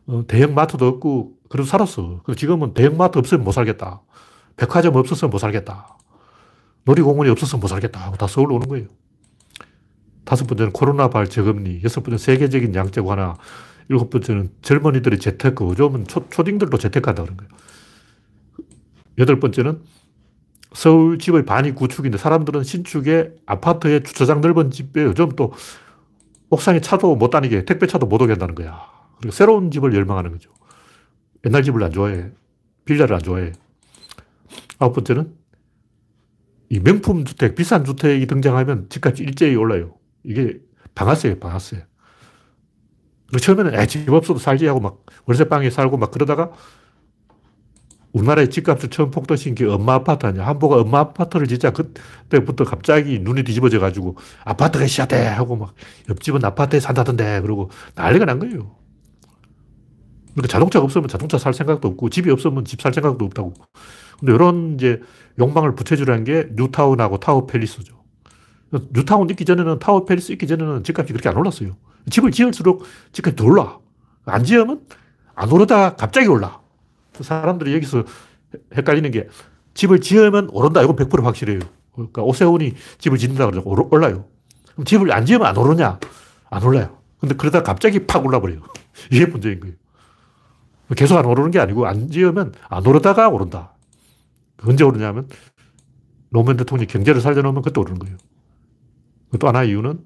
어, 0.06 0.24
대형 0.26 0.54
마트도 0.54 0.86
없고 0.86 1.34
그래도 1.50 1.66
살았어. 1.66 2.22
지금은 2.36 2.74
대형 2.74 2.96
마트 2.96 3.18
없으면 3.18 3.42
못 3.44 3.50
살겠다. 3.50 4.00
백화점 4.56 4.94
없었으면 4.94 5.30
못 5.30 5.38
살겠다. 5.38 5.98
놀이공원이 6.84 7.28
없었으면 7.30 7.60
못 7.60 7.66
살겠다 7.66 8.00
하고 8.00 8.16
다 8.16 8.28
서울로 8.28 8.54
오는 8.54 8.68
거예요. 8.68 8.86
다섯 10.24 10.46
번째는 10.46 10.72
코로나 10.72 11.10
발 11.10 11.28
저금리. 11.28 11.80
여섯 11.82 12.02
번째는 12.02 12.18
세계적인 12.18 12.72
양적 12.72 13.04
완화. 13.04 13.36
일곱 13.88 14.10
번째는 14.10 14.50
젊은이들의 14.62 15.18
재테크. 15.18 15.64
요즘은 15.64 16.06
초, 16.06 16.28
초딩들도 16.28 16.78
재테크한다 16.78 17.24
그런 17.24 17.36
거예요. 17.36 17.50
여덟 19.18 19.40
번째는 19.40 19.82
서울 20.72 21.18
집의 21.18 21.46
반이 21.46 21.74
구축인데 21.74 22.16
사람들은 22.16 22.62
신축에 22.62 23.32
아파트에 23.44 24.04
주차장 24.04 24.40
넓은 24.40 24.70
집에 24.70 25.02
요즘 25.02 25.30
또 25.30 25.52
옥상에 26.50 26.80
차도 26.80 27.16
못 27.16 27.30
다니게 27.30 27.64
택배차도 27.64 28.06
못 28.06 28.22
오게 28.22 28.34
한다는 28.34 28.54
거야. 28.54 28.86
그리고 29.18 29.32
새로운 29.32 29.72
집을 29.72 29.92
열망하는 29.94 30.30
거죠. 30.30 30.59
옛날 31.46 31.62
집을 31.62 31.82
안 31.82 31.92
좋아해. 31.92 32.30
빌라를 32.84 33.16
안 33.16 33.22
좋아해. 33.22 33.52
아홉 34.78 34.94
번째는 34.94 35.34
이 36.70 36.80
명품 36.80 37.24
주택, 37.24 37.54
비싼 37.54 37.84
주택이 37.84 38.26
등장하면 38.26 38.88
집값이 38.88 39.22
일제히 39.22 39.56
올라요. 39.56 39.94
이게 40.24 40.60
방아쇠예요, 40.94 41.38
방아쇠. 41.38 41.84
처음에는 43.40 43.74
에, 43.78 43.86
집 43.86 44.08
없어도 44.08 44.38
살지 44.38 44.66
하고 44.66 44.80
막 44.80 45.04
월세방에 45.26 45.70
살고 45.70 45.96
막 45.96 46.10
그러다가 46.10 46.52
우리나라의 48.12 48.50
집값을 48.50 48.90
처음 48.90 49.10
폭등시킨 49.10 49.54
게 49.54 49.64
은마 49.66 49.94
아파트 49.94 50.26
아니야. 50.26 50.46
한보가 50.46 50.80
은마 50.80 50.98
아파트를 50.98 51.46
진짜 51.46 51.70
그때부터 51.70 52.64
갑자기 52.64 53.20
눈이 53.20 53.44
뒤집어져 53.44 53.78
가지고 53.78 54.16
아파트가 54.44 54.86
있어야 54.86 55.12
돼 55.12 55.26
하고 55.26 55.56
막 55.56 55.74
옆집은 56.08 56.44
아파트에 56.44 56.80
산다던데 56.80 57.40
그러고 57.40 57.70
난리가 57.94 58.24
난 58.24 58.40
거예요. 58.40 58.79
그러니까 60.40 60.48
자동차가 60.52 60.84
없으면 60.84 61.08
자동차 61.08 61.38
살 61.38 61.52
생각도 61.54 61.88
없고 61.88 62.08
집이 62.10 62.30
없으면 62.30 62.64
집 62.64 62.80
살 62.80 62.92
생각도 62.94 63.24
없다고. 63.26 63.54
근데 64.18 64.34
이런 64.34 64.74
이제 64.74 65.00
욕망을 65.38 65.74
부채질하는 65.74 66.24
게 66.24 66.48
뉴타운하고 66.54 67.18
타워 67.18 67.46
팰리스죠. 67.46 67.94
뉴타운 68.92 69.28
있기 69.30 69.44
전에는 69.44 69.78
타워 69.80 70.04
팰리스 70.04 70.32
있기 70.32 70.46
전에는 70.46 70.84
집값이 70.84 71.12
그렇게 71.12 71.28
안 71.28 71.36
올랐어요. 71.36 71.76
집을 72.10 72.30
지을수록 72.30 72.84
집값이 73.12 73.36
더 73.36 73.44
올라. 73.44 73.78
안 74.26 74.44
지으면 74.44 74.80
안 75.34 75.50
오르다 75.50 75.96
갑자기 75.96 76.28
올라. 76.28 76.60
사람들이 77.20 77.74
여기서 77.74 78.04
헷갈리는 78.74 79.10
게 79.10 79.28
집을 79.74 80.00
지으면 80.00 80.48
오른다. 80.52 80.82
이건 80.82 80.96
100% 80.96 81.22
확실해요. 81.22 81.60
그러니까 81.92 82.22
오세훈이 82.22 82.74
집을 82.98 83.18
짓는다 83.18 83.46
그러죠. 83.50 83.62
올라요. 83.66 84.24
그럼 84.72 84.84
집을 84.84 85.12
안 85.12 85.26
지으면 85.26 85.46
안 85.46 85.56
오르냐? 85.56 85.98
안 86.50 86.62
올라요. 86.62 86.96
근데 87.18 87.34
그러다 87.34 87.62
갑자기 87.62 88.06
팍 88.06 88.24
올라버려요. 88.24 88.60
이게 89.10 89.26
문제인 89.26 89.60
거예요. 89.60 89.74
계속 90.96 91.18
안 91.18 91.24
오르는 91.24 91.50
게 91.50 91.58
아니고 91.58 91.86
안 91.86 92.10
지으면 92.10 92.52
안 92.68 92.86
오르다가 92.86 93.28
오른다. 93.28 93.74
언제 94.62 94.84
오르냐면 94.84 95.28
노무현 96.30 96.56
대통령이 96.56 96.86
경제를 96.86 97.20
살려놓으면 97.20 97.62
그때 97.62 97.80
오르는 97.80 97.98
거예요. 97.98 98.16
또 99.38 99.48
하나 99.48 99.62
이유는 99.62 100.00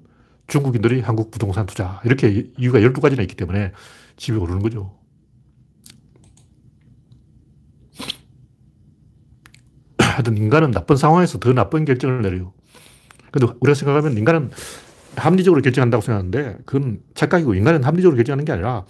중국인들이 0.47 1.01
한국 1.01 1.31
부동산 1.31 1.65
투자. 1.65 2.01
이렇게 2.05 2.51
이유가 2.57 2.79
12가지나 2.79 3.21
있기 3.21 3.35
때문에 3.35 3.71
집이 4.17 4.37
오르는 4.37 4.61
거죠. 4.61 4.97
하여튼 9.99 10.37
인간은 10.37 10.71
나쁜 10.71 10.95
상황에서 10.95 11.39
더 11.39 11.53
나쁜 11.53 11.85
결정을 11.85 12.21
내려요. 12.21 12.53
근데 13.31 13.47
우리가 13.59 13.73
생각하면 13.73 14.17
인간은 14.17 14.51
합리적으로 15.15 15.61
결정한다고 15.61 16.01
생각하는데 16.01 16.59
그건 16.65 16.99
착각이고 17.15 17.55
인간은 17.55 17.83
합리적으로 17.83 18.15
결정하는 18.15 18.45
게 18.45 18.51
아니라 18.51 18.85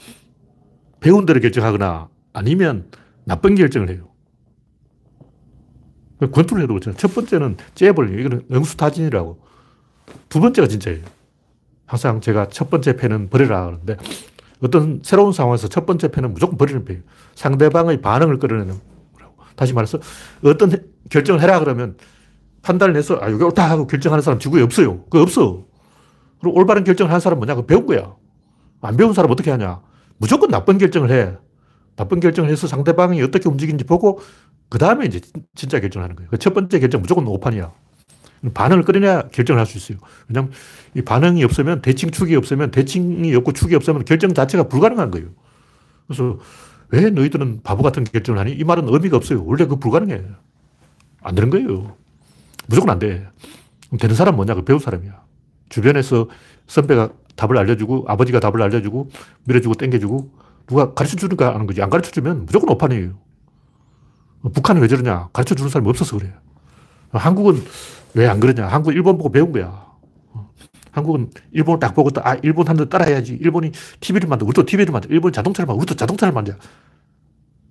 배운 1.06 1.28
대로 1.28 1.40
결정하거나 1.40 2.10
아니면 2.34 2.90
나쁜 3.26 3.54
결정을 3.54 3.92
해요. 3.92 4.08
권투를 6.20 6.64
해도 6.64 6.74
그렇잖아요. 6.74 6.98
첫 6.98 7.14
번째는 7.14 7.58
잽을, 7.76 8.20
이거는 8.20 8.48
응수타진이라고. 8.52 9.40
두 10.30 10.40
번째가 10.40 10.68
진짜예요. 10.68 11.04
항상 11.86 12.22
제가 12.22 12.48
첫 12.48 12.72
번째 12.72 12.96
패는 12.96 13.30
버리라 13.30 13.68
하는데 13.68 13.98
어떤 14.64 15.02
새로운 15.04 15.32
상황에서 15.32 15.68
첫 15.68 15.86
번째 15.86 16.10
패는 16.10 16.34
무조건 16.34 16.58
버리는 16.58 16.84
패예요. 16.84 17.04
상대방의 17.36 18.02
반응을 18.02 18.40
끌어내는 18.40 18.74
거라고. 19.14 19.36
다시 19.56 19.74
말해서 19.74 20.00
어떤 20.44 20.72
결정을 21.12 21.40
해라 21.40 21.60
그러면 21.60 21.98
판단을 22.64 22.96
해서 22.96 23.20
아, 23.22 23.30
이게 23.30 23.44
옳다 23.44 23.70
하고 23.70 23.86
결정하는 23.86 24.24
사람 24.24 24.40
지구에 24.40 24.64
없어요. 24.64 25.04
그거 25.04 25.22
없어. 25.22 25.68
그리고 26.42 26.58
올바른 26.58 26.84
결정을 26.84 27.12
하는 27.12 27.20
사람은 27.20 27.42
뭐냐? 27.42 27.54
그 27.54 27.68
배운 27.68 27.86
거야. 27.86 28.16
안 28.82 28.98
배운 28.98 29.14
사람 29.14 29.30
어떻게 29.30 29.52
하냐? 29.52 29.82
무조건 30.18 30.50
나쁜 30.50 30.78
결정을 30.78 31.12
해. 31.12 31.34
나쁜 31.96 32.20
결정을 32.20 32.50
해서 32.50 32.68
상대방이 32.68 33.22
어떻게 33.22 33.48
움직이는지 33.50 33.86
보고 33.86 34.20
그 34.70 34.78
다음에 34.78 35.06
이제 35.06 35.22
진짜 35.56 35.80
결정하는 35.80 36.16
거예요. 36.16 36.30
그 36.30 36.38
첫 36.38 36.54
번째 36.54 36.80
결정 36.80 37.02
무조건 37.02 37.26
오판이야. 37.28 37.72
반응을 38.54 38.84
끌어내야 38.84 39.30
결정을 39.30 39.60
할 39.60 39.66
수 39.66 39.78
있어요. 39.78 39.98
왜냐하면 40.28 40.52
이 40.94 41.02
반응이 41.02 41.44
없으면 41.44 41.82
대칭 41.82 42.12
축이 42.12 42.36
없으면 42.36 42.72
대칭이 42.72 43.34
없고 43.36 43.54
축이 43.54 43.76
없으면 43.76 44.06
결정 44.06 44.34
자체가 44.34 44.68
불가능한 44.68 45.10
거예요. 45.12 45.30
그래서 46.08 46.38
왜 46.90 47.10
너희들은 47.10 47.62
바보 47.64 47.82
같은 47.82 48.04
결정을 48.04 48.40
하니? 48.40 48.52
이 48.54 48.64
말은 48.64 48.88
의미가 48.88 49.18
없어요. 49.18 49.44
원래 49.46 49.66
그 49.66 49.78
불가능해. 49.78 50.22
안 51.22 51.36
되는 51.36 51.50
거예요. 51.50 51.96
무조건 52.68 52.92
안 52.92 53.00
돼. 53.00 53.28
되는 54.00 54.16
사람 54.16 54.36
뭐냐? 54.36 54.54
그 54.54 54.64
배운 54.64 54.80
사람이야. 54.80 55.24
주변에서 55.70 56.30
선배가 56.68 57.10
답을 57.36 57.58
알려주고 57.58 58.06
아버지가 58.08 58.40
답을 58.40 58.62
알려주고 58.62 59.10
밀어주고 59.46 59.76
땡겨주고 59.76 60.32
누가 60.68 60.94
가르쳐 60.94 61.16
주니까 61.16 61.54
하는 61.54 61.68
거지. 61.68 61.82
안 61.82 61.90
가르쳐 61.90 62.12
주면 62.12 62.46
무조건 62.46 62.70
오판이에요. 62.72 63.18
북한은 64.54 64.82
왜 64.82 64.88
저러냐? 64.88 65.30
가르쳐 65.34 65.56
주는 65.56 65.70
사람이 65.70 65.90
없어서 65.90 66.18
그래요. 66.18 66.34
한국은 67.12 67.64
왜 68.14 68.28
안 68.28 68.40
그러냐? 68.40 68.68
한국 68.68 68.94
일본 68.94 69.18
보고 69.18 69.30
배운 69.32 69.52
거야. 69.52 69.86
한국은 70.92 71.30
일본을 71.52 71.80
딱 71.80 71.94
보고 71.94 72.10
아, 72.24 72.36
일본 72.44 72.68
한대 72.68 72.88
따라해야지. 72.88 73.34
일본이 73.34 73.72
TV를 74.00 74.30
만들고, 74.30 74.48
우리도 74.48 74.66
TV를 74.66 74.94
만들고, 74.94 75.14
일본 75.14 75.34
자동차를 75.34 75.66
만들고, 75.68 75.82
우리도 75.82 75.96
자동차를 75.96 76.34
만들자. 76.34 76.58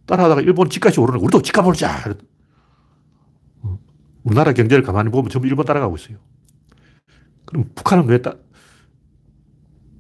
따라하다가 0.05 0.43
일본 0.43 0.69
집값이 0.69 1.01
오르는 1.01 1.19
우리도 1.21 1.41
집값 1.41 1.67
오르자. 1.67 2.15
우리나라 4.25 4.53
경제를 4.53 4.85
가만히 4.85 5.11
보면 5.11 5.31
전부 5.31 5.49
일본 5.49 5.65
따라가고 5.65 5.97
있어요. 5.97 6.19
그럼 7.47 7.71
북한은 7.75 8.07
왜 8.09 8.21
따, 8.21 8.35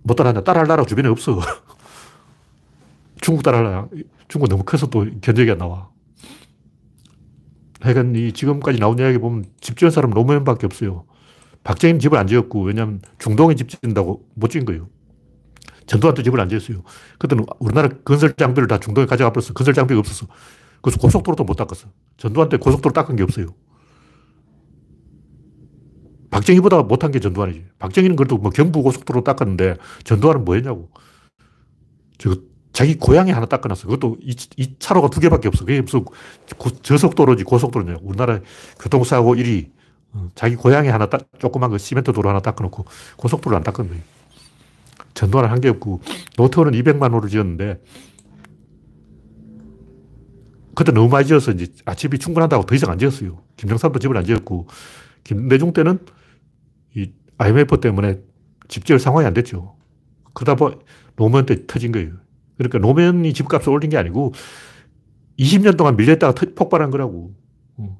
못 0.05 0.15
따라하냐? 0.15 0.43
따라할 0.43 0.69
나라가 0.69 0.87
주변에 0.87 1.09
없어. 1.09 1.41
중국 3.21 3.43
따라하냐? 3.43 3.89
중국 4.29 4.49
너무 4.49 4.63
커서 4.63 4.87
또 4.87 5.07
견적이 5.21 5.53
안 5.53 5.59
나와. 5.59 5.89
하여간 7.81 8.15
이 8.15 8.33
지금까지 8.33 8.79
나온 8.79 8.99
이야기 8.99 9.19
보면 9.19 9.47
집 9.61 9.77
지은 9.79 9.91
사람 9.91 10.11
노무현밖에 10.11 10.67
없어요. 10.67 11.07
박정희는 11.65 12.01
집을 12.01 12.19
안 12.19 12.27
지었고, 12.27 12.63
왜냐하면 12.63 13.01
중동에 13.19 13.55
집 13.55 13.69
짓는다고 13.69 14.29
못 14.35 14.49
지은 14.49 14.67
거예요. 14.67 14.89
전두환도 15.87 16.23
집을 16.23 16.39
안 16.41 16.49
지었어요. 16.49 16.83
그때는 17.19 17.45
우리나라 17.59 17.89
건설 18.05 18.35
장비를 18.35 18.69
다 18.69 18.79
중동에 18.79 19.07
가져가 19.07 19.33
버렸어. 19.33 19.55
건설 19.55 19.73
장비가 19.73 19.99
없었어. 20.01 20.27
그래서 20.83 20.99
고속도로도 20.99 21.45
못 21.45 21.55
닦았어. 21.55 21.89
전두환 22.19 22.51
때 22.51 22.59
고속도로 22.59 22.93
닦은 22.93 23.17
게 23.17 23.23
없어요. 23.23 23.47
박정희보다 26.35 26.83
못한 26.83 27.12
게 27.12 27.21
전두환이지. 27.21 27.64
박정희는 27.79 28.17
그래도 28.17 28.38
뭐 28.38 28.50
경부 28.50 28.83
고속도로 28.83 29.23
닦았는데 29.23 29.76
전두환은 30.03 30.45
뭐 30.45 30.57
했냐고. 30.57 30.91
저 32.19 32.35
자기 32.73 32.97
고향에 32.97 33.31
하나 33.31 33.47
닦아놨어. 33.47 33.87
그것도 33.87 34.17
이, 34.21 34.35
이 34.57 34.75
차로가 34.81 35.11
두 35.11 35.21
개밖에 35.21 35.47
없어. 35.47 35.64
그게 35.64 35.81
무슨 35.81 36.05
고, 36.05 36.71
저속도로지 36.83 37.45
고속도로냐. 37.45 37.99
우리나라 38.03 38.41
교통사고 38.81 39.37
1위. 39.37 39.71
어, 40.12 40.29
자기 40.35 40.57
고향에 40.57 40.88
하나 40.88 41.09
딱, 41.09 41.23
조그만 41.38 41.71
그 41.71 41.79
시멘트 41.79 42.12
도로 42.12 42.31
하나 42.31 42.41
닦아놓고 42.41 42.85
고속도로를 43.17 43.57
안 43.57 43.73
거예요. 43.73 44.03
전두환은 45.14 45.50
한 45.50 45.61
게 45.61 45.69
없고 45.69 46.00
노태우는 46.37 46.73
200만 46.73 47.12
호를 47.12 47.29
지었는데 47.29 47.81
그때 50.75 50.91
너무 50.91 51.09
많이 51.09 51.26
지어서 51.29 51.53
이제 51.53 51.69
아, 51.85 51.95
집이 51.95 52.19
충분하다고 52.19 52.67
더 52.67 52.75
이상 52.75 52.91
안 52.91 52.99
지었어요. 52.99 53.41
김정삼도 53.57 54.00
집을 54.00 54.17
안 54.17 54.25
지었고 54.25 54.67
김대중 55.23 55.73
때는 55.73 56.00
이 56.95 57.13
IMF 57.39 57.81
때문에 57.81 58.21
집 58.69 58.85
지을 58.85 58.99
상황이 58.99 59.27
안 59.27 59.35
됐죠. 59.35 59.77
그러다 60.33 60.55
보 60.55 60.73
노무현 61.17 61.47
때 61.47 61.67
터진 61.67 61.93
거예요. 61.93 62.13
그러니까 62.57 62.79
노무현이 62.79 63.33
집값을 63.33 63.73
올린 63.73 63.91
게 63.91 63.97
아니고 63.97 64.33
20년 65.39 65.77
동안 65.77 65.97
밀렸다가 65.97 66.35
폭발한 66.55 66.91
거라고. 66.91 67.35
어. 67.77 67.99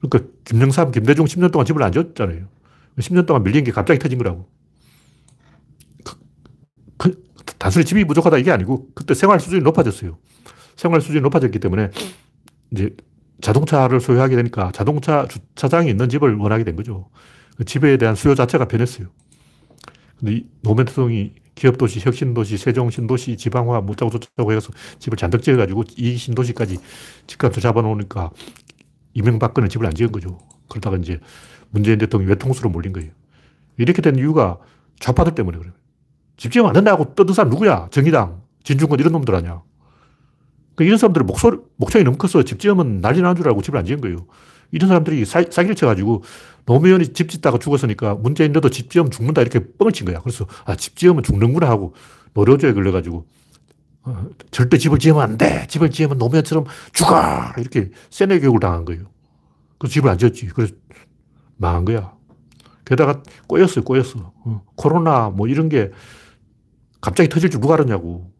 그러니까 0.00 0.30
김영삼, 0.44 0.92
김대중 0.92 1.24
10년 1.24 1.50
동안 1.50 1.66
집을 1.66 1.82
안 1.82 1.92
지었잖아요. 1.92 2.48
10년 2.98 3.26
동안 3.26 3.42
밀린 3.42 3.64
게 3.64 3.72
갑자기 3.72 3.98
터진 3.98 4.18
거라고. 4.18 4.48
그, 6.04 6.16
그, 6.96 7.24
단순히 7.58 7.84
집이 7.84 8.04
부족하다 8.04 8.38
이게 8.38 8.50
아니고 8.50 8.88
그때 8.94 9.14
생활 9.14 9.40
수준이 9.40 9.62
높아졌어요. 9.62 10.18
생활 10.76 11.00
수준이 11.00 11.20
높아졌기 11.22 11.58
때문에 11.58 11.90
이제 12.70 12.94
자동차를 13.40 14.00
소유하게 14.00 14.36
되니까 14.36 14.72
자동차 14.72 15.26
주차장이 15.28 15.90
있는 15.90 16.08
집을 16.08 16.36
원하게 16.36 16.64
된 16.64 16.76
거죠. 16.76 17.08
그 17.58 17.64
집에 17.64 17.96
대한 17.96 18.14
수요 18.14 18.36
자체가 18.36 18.66
변했어요. 18.66 19.08
근데 20.18 20.42
노무현 20.62 20.86
대통령이 20.86 21.32
기업도시, 21.56 21.98
혁신도시, 22.00 22.56
세종신도시, 22.56 23.36
지방화, 23.36 23.80
못자고저쩌고 23.80 24.52
해서 24.52 24.70
집을 25.00 25.18
잔뜩 25.18 25.42
지어가지고 25.42 25.82
이 25.96 26.16
신도시까지 26.16 26.78
집값을 27.26 27.60
잡아놓으니까 27.60 28.30
이명박근은 29.14 29.68
집을 29.68 29.86
안 29.86 29.94
지은 29.94 30.12
거죠. 30.12 30.38
그러다가 30.68 30.96
이제 30.98 31.18
문재인 31.70 31.98
대통령이 31.98 32.30
외통수로 32.30 32.70
몰린 32.70 32.92
거예요. 32.92 33.10
이렇게 33.76 34.02
된 34.02 34.16
이유가 34.16 34.58
좌파들 35.00 35.34
때문에 35.34 35.58
그래요. 35.58 35.72
집 36.36 36.52
지으면 36.52 36.68
안 36.68 36.74
된다고 36.74 37.12
떠든 37.16 37.34
사람 37.34 37.50
누구야? 37.50 37.88
정의당, 37.90 38.42
진중권 38.62 39.00
이런 39.00 39.12
놈들 39.12 39.34
아니야. 39.34 39.62
그 40.76 40.84
이런 40.84 40.96
사람들은 40.96 41.26
목소리, 41.26 41.58
목청이 41.76 42.04
너무 42.04 42.18
커서 42.18 42.44
집 42.44 42.60
지으면 42.60 43.00
난리 43.00 43.20
나는 43.20 43.34
줄 43.34 43.48
알고 43.48 43.62
집을 43.62 43.80
안 43.80 43.84
지은 43.84 44.00
거예요. 44.00 44.26
이런 44.70 44.88
사람들이 44.88 45.24
사, 45.24 45.42
사기를 45.42 45.74
쳐가지고 45.74 46.22
노무현이 46.68 47.14
집 47.14 47.30
짓다가 47.30 47.58
죽었으니까 47.58 48.14
문재인 48.16 48.52
너도 48.52 48.68
집 48.68 48.90
지으면 48.90 49.10
죽는다 49.10 49.40
이렇게 49.40 49.60
뻥을 49.78 49.90
친 49.90 50.04
거야. 50.04 50.20
그래서 50.20 50.46
아, 50.66 50.76
집 50.76 50.96
지으면 50.96 51.22
죽는구나 51.22 51.66
하고 51.66 51.94
노려줘에 52.34 52.74
걸려가지고 52.74 53.26
어, 54.02 54.28
절대 54.50 54.76
집을 54.76 54.98
지으면 54.98 55.22
안 55.22 55.38
돼. 55.38 55.66
집을 55.66 55.90
지으면 55.90 56.18
노무현처럼 56.18 56.66
죽어. 56.92 57.54
이렇게 57.56 57.90
세뇌 58.10 58.40
교육을 58.40 58.60
당한 58.60 58.84
거예요. 58.84 59.06
그래서 59.78 59.94
집을 59.94 60.10
안 60.10 60.18
지었지. 60.18 60.48
그래서 60.48 60.74
망한 61.56 61.86
거야. 61.86 62.12
게다가 62.84 63.22
꼬였어요, 63.46 63.82
꼬였어. 63.82 64.34
어, 64.44 64.62
코로나 64.74 65.30
뭐 65.30 65.48
이런 65.48 65.70
게 65.70 65.90
갑자기 67.00 67.30
터질 67.30 67.48
줄 67.48 67.62
누가 67.62 67.74
알았냐고. 67.74 68.30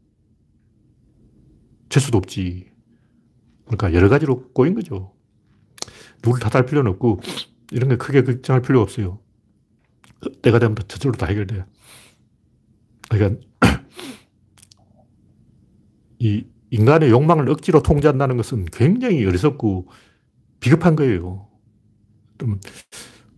재수도 1.88 2.18
없지. 2.18 2.70
그러니까 3.64 3.94
여러 3.94 4.10
가지로 4.10 4.50
꼬인 4.52 4.74
거죠. 4.74 5.14
누굴 6.20 6.40
탓할 6.40 6.66
필요는 6.66 6.92
없고, 6.92 7.20
이런 7.70 7.90
게 7.90 7.96
크게 7.96 8.22
걱정할 8.24 8.62
필요 8.62 8.80
없어요. 8.80 9.18
때가 10.42 10.58
되면 10.58 10.76
저절로 10.88 11.14
다 11.16 11.26
해결돼요. 11.26 11.64
그러니까, 13.08 13.40
이 16.18 16.44
인간의 16.70 17.10
욕망을 17.10 17.48
억지로 17.48 17.82
통제한다는 17.82 18.36
것은 18.36 18.66
굉장히 18.66 19.24
어리석고 19.24 19.88
비겁한 20.60 20.96
거예요. 20.96 21.48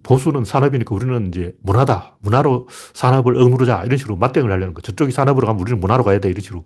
보수는 0.02 0.44
산업이니까 0.44 0.94
우리는 0.94 1.28
이제 1.28 1.54
문화다. 1.62 2.16
문화로 2.20 2.68
산업을 2.94 3.36
억누르자. 3.36 3.84
이런 3.84 3.96
식으로 3.96 4.16
맞대응을 4.16 4.50
하려는 4.50 4.74
거. 4.74 4.80
저쪽이 4.80 5.12
산업으로 5.12 5.46
가면 5.46 5.60
우리는 5.60 5.78
문화로 5.78 6.02
가야 6.02 6.18
돼. 6.18 6.30
이런 6.30 6.40
식으로. 6.40 6.64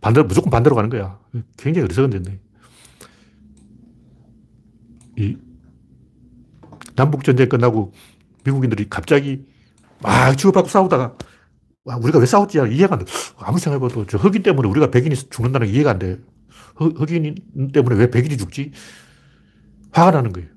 반대로, 0.00 0.26
무조건 0.26 0.50
반대로 0.50 0.76
가는 0.76 0.90
거야. 0.90 1.18
굉장히 1.56 1.84
어리석은 1.86 2.10
데인데. 2.10 2.40
이 5.16 5.36
남북전쟁 6.94 7.48
끝나고 7.48 7.92
미국인들이 8.44 8.88
갑자기 8.88 9.44
막 10.00 10.36
치고받고 10.36 10.68
싸우다가 10.68 11.16
와, 11.84 11.96
우리가 11.96 12.18
왜 12.18 12.26
싸웠지? 12.26 12.58
이해가 12.58 12.94
안 12.94 13.04
돼. 13.04 13.06
아무 13.38 13.58
생각해봐도 13.58 14.06
저 14.06 14.18
흑인 14.18 14.42
때문에 14.42 14.68
우리가 14.68 14.90
백인이 14.90 15.14
죽는다는 15.14 15.66
게 15.66 15.72
이해가 15.72 15.90
안 15.90 15.98
돼. 15.98 16.20
흑, 16.76 17.10
인 17.10 17.34
때문에 17.72 17.96
왜 17.96 18.10
백인이 18.10 18.36
죽지? 18.36 18.72
화가 19.90 20.12
나는 20.12 20.32
거예요. 20.32 20.48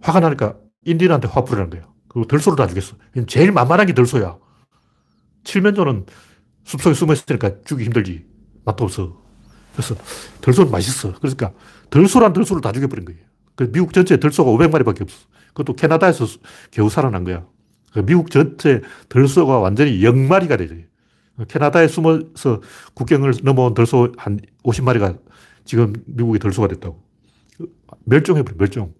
화가 0.00 0.20
나니까 0.20 0.56
인디언한테 0.84 1.28
화풀이라는 1.28 1.70
거예요. 1.70 1.94
그리고 2.08 2.26
덜소를 2.26 2.56
다 2.56 2.66
죽였어. 2.66 2.96
제일 3.26 3.52
만만한 3.52 3.86
게 3.86 3.94
덜소야. 3.94 4.36
칠면조는 5.44 6.06
숲속에 6.64 6.94
숨어 6.94 7.12
있으니까 7.12 7.62
죽기 7.64 7.84
힘들지. 7.84 8.26
맛도 8.64 8.84
없어. 8.84 9.22
그래서 9.72 9.94
덜소는 10.40 10.70
맛있어. 10.70 11.14
그러니까 11.14 11.52
덜소란 11.90 12.32
덜소를 12.32 12.60
다 12.60 12.72
죽여버린 12.72 13.04
거예요. 13.04 13.20
그 13.56 13.70
미국 13.70 13.92
전체에 13.92 14.18
덜소가 14.18 14.50
500마리밖에 14.50 15.02
없어. 15.02 15.26
그것도 15.48 15.74
캐나다에서 15.74 16.26
겨우 16.70 16.90
살아난 16.90 17.24
거야. 17.24 17.46
그 17.92 18.04
미국 18.04 18.30
전체 18.30 18.82
덜소가 19.08 19.60
완전히 19.60 20.00
0마리가 20.00 20.58
되죠. 20.58 20.74
캐나다에 21.48 21.88
숨어서 21.88 22.60
국경을 22.94 23.34
넘어온 23.42 23.74
덜소 23.74 24.12
한 24.16 24.40
50마리가 24.64 25.18
지금 25.64 25.92
미국의 26.06 26.40
덜소가 26.40 26.68
됐다고. 26.68 27.02
멸종해버려, 28.04 28.56
멸종. 28.58 28.94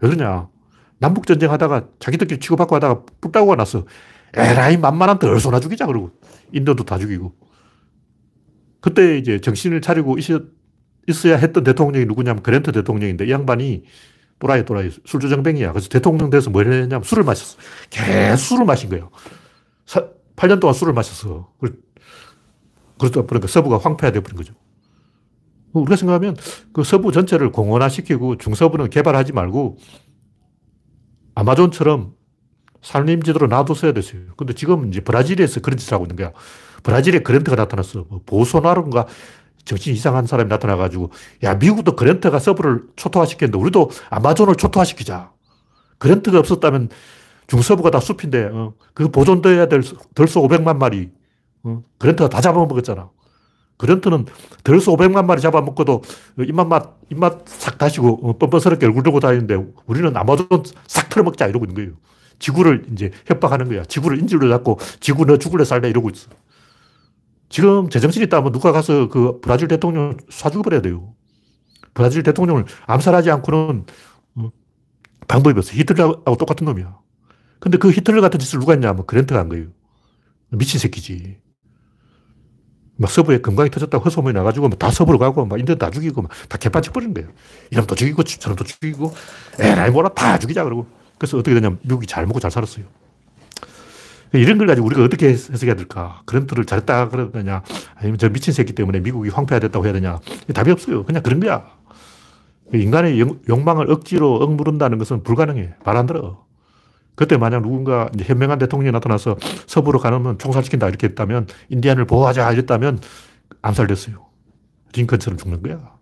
왜 0.00 0.10
그러냐. 0.10 0.48
남북전쟁 0.98 1.50
하다가 1.50 1.88
자기들끼리 1.98 2.40
치고받고 2.40 2.74
하다가 2.76 3.04
뿔따구가 3.20 3.56
났어. 3.56 3.86
에라이, 4.34 4.76
만만한 4.76 5.18
덜소나 5.18 5.60
죽이자. 5.60 5.86
그러고. 5.86 6.10
인도도 6.52 6.84
다 6.84 6.98
죽이고. 6.98 7.34
그때 8.80 9.18
이제 9.18 9.40
정신을 9.40 9.80
차리고 9.80 10.18
있었, 10.18 10.42
있어야 11.08 11.36
했던 11.36 11.64
대통령이 11.64 12.04
누구냐면 12.06 12.42
그랜트 12.42 12.70
대통령인데 12.70 13.26
이 13.26 13.30
양반이 13.30 13.84
또라이 14.38 14.64
또라이 14.64 14.90
술주정뱅이야. 15.04 15.72
그래서 15.72 15.88
대통령 15.88 16.30
돼서 16.30 16.50
뭘 16.50 16.72
했냐면 16.72 17.02
술을 17.02 17.24
마셨어. 17.24 17.58
계속 17.90 18.44
술을 18.44 18.66
마신 18.66 18.90
거예요. 18.90 19.10
8년 20.36 20.60
동안 20.60 20.74
술을 20.74 20.92
마셨어. 20.92 21.52
그러다 22.98 23.22
보니까 23.22 23.48
서부가 23.48 23.78
황폐화되어 23.78 24.22
버린 24.22 24.36
거죠. 24.36 24.54
우리가 25.72 25.96
생각하면 25.96 26.36
그 26.72 26.84
서부 26.84 27.10
전체를 27.12 27.52
공원화시키고 27.52 28.36
중서부는 28.36 28.90
개발하지 28.90 29.32
말고 29.32 29.78
아마존처럼 31.34 32.14
산림지도로 32.82 33.48
놔뒀어야 33.48 33.92
됐어요. 33.92 34.20
근데 34.36 34.52
지금 34.52 34.88
이제 34.88 35.00
브라질에서 35.00 35.60
그런 35.60 35.76
짓을 35.76 35.94
하고 35.94 36.04
있는 36.04 36.16
거야. 36.16 36.32
브라질에 36.82 37.20
그랜트가 37.20 37.56
나타났어. 37.56 38.06
뭐 38.08 38.20
보소나로인가 38.24 39.06
정신 39.68 39.94
이상한 39.94 40.26
사람이 40.26 40.48
나타나가지고, 40.48 41.10
야, 41.44 41.54
미국도 41.54 41.94
그랜트가 41.94 42.38
서브를 42.38 42.84
초토화시켰는데, 42.96 43.58
우리도 43.58 43.90
아마존을 44.10 44.56
초토화시키자. 44.56 45.30
그랜트가 45.98 46.38
없었다면 46.38 46.88
중서부가 47.46 47.90
다 47.90 48.00
숲인데, 48.00 48.50
어, 48.52 48.72
그 48.94 49.10
보존돼야 49.10 49.66
될 49.66 49.82
덜소 50.14 50.42
500만 50.48 50.78
마리, 50.78 51.10
어, 51.64 51.82
그랜트가 51.98 52.28
다 52.28 52.40
잡아먹었잖아. 52.40 53.10
그랜트는 53.76 54.26
덜소 54.64 54.96
500만 54.96 55.24
마리 55.26 55.40
잡아먹고도 55.40 56.02
입맛, 56.38 56.98
입맛 57.10 57.42
싹 57.46 57.78
다시고 57.78 58.28
어, 58.28 58.38
뻔뻔스럽게 58.38 58.86
얼굴 58.86 59.04
들고 59.04 59.20
다니는데 59.20 59.56
우리는 59.86 60.16
아마존 60.16 60.48
싹 60.86 61.08
털어먹자 61.08 61.46
이러고 61.46 61.64
있는 61.64 61.74
거예요. 61.74 61.90
지구를 62.40 62.86
이제 62.92 63.10
협박하는 63.26 63.68
거야. 63.68 63.84
지구를 63.84 64.18
인질로 64.18 64.48
잡고 64.48 64.78
지구 65.00 65.26
너 65.26 65.38
죽을래 65.38 65.64
살래 65.64 65.88
이러고 65.88 66.10
있어. 66.10 66.28
지금 67.48 67.88
제정신이 67.88 68.26
있다면 68.26 68.52
누가 68.52 68.72
가서 68.72 69.08
그 69.08 69.40
브라질 69.40 69.68
대통령 69.68 70.16
쏴 70.30 70.52
죽어버려야 70.52 70.82
돼요. 70.82 71.14
브라질 71.94 72.22
대통령을 72.22 72.64
암살하지 72.86 73.30
않고는 73.30 73.86
어, 74.36 74.50
방법이 75.26 75.58
없어. 75.58 75.72
히틀러하고 75.74 76.36
똑같은 76.36 76.64
놈이야. 76.66 76.98
근데 77.60 77.78
그 77.78 77.90
히틀러 77.90 78.20
같은 78.20 78.38
짓을 78.38 78.60
누가 78.60 78.72
했냐면 78.72 79.06
그랜트가 79.06 79.40
한 79.40 79.48
거예요. 79.48 79.68
미친 80.50 80.78
새끼지. 80.80 81.38
막 82.96 83.10
서부에 83.10 83.38
금광이 83.38 83.70
터졌다고 83.70 84.04
허소문이 84.04 84.34
나가지고 84.34 84.70
다 84.70 84.90
서부로 84.90 85.18
가고 85.18 85.46
막 85.46 85.58
인들 85.60 85.78
다 85.78 85.90
죽이고 85.90 86.22
막 86.22 86.30
다 86.48 86.58
개판치 86.58 86.90
버리는 86.90 87.14
거예요. 87.14 87.30
이놈도 87.72 87.94
죽이고 87.94 88.22
저놈도 88.24 88.64
죽이고 88.64 89.12
에라이 89.60 89.90
뭐라 89.90 90.08
다 90.10 90.38
죽이자 90.38 90.64
그러고 90.64 90.86
그래서 91.16 91.38
어떻게 91.38 91.54
되냐면 91.54 91.78
미국이 91.82 92.06
잘 92.06 92.26
먹고 92.26 92.40
잘 92.40 92.50
살았어요. 92.50 92.84
이런 94.32 94.58
걸 94.58 94.66
가지고 94.66 94.86
우리가 94.86 95.04
어떻게 95.04 95.28
해석해야 95.28 95.74
될까? 95.74 96.22
그런트를 96.26 96.64
잘했다 96.66 97.08
그러느냐? 97.08 97.62
아니면 97.94 98.18
저 98.18 98.28
미친 98.28 98.52
새끼 98.52 98.74
때문에 98.74 99.00
미국이 99.00 99.30
황폐화됐다고 99.30 99.84
해야 99.86 99.92
되냐? 99.94 100.20
답이 100.54 100.70
없어요. 100.70 101.04
그냥 101.04 101.22
그런 101.22 101.40
거야. 101.40 101.66
인간의 102.74 103.24
욕망을 103.48 103.90
억지로 103.90 104.34
억누른다는 104.36 104.98
것은 104.98 105.22
불가능해. 105.22 105.74
말 105.84 105.96
안 105.96 106.06
들어. 106.06 106.44
그때 107.14 107.36
만약 107.36 107.62
누군가 107.62 108.08
현명한 108.20 108.58
대통령이 108.58 108.92
나타나서 108.92 109.36
서부로 109.66 109.98
가면 109.98 110.38
총살시킨다 110.38 110.88
이렇게 110.88 111.08
했다면 111.08 111.48
인디안을 111.70 112.04
보호하자 112.06 112.52
이랬다면 112.52 113.00
암살됐어요. 113.62 114.24
링컨처럼 114.94 115.36
죽는 115.38 115.62
거야. 115.62 115.94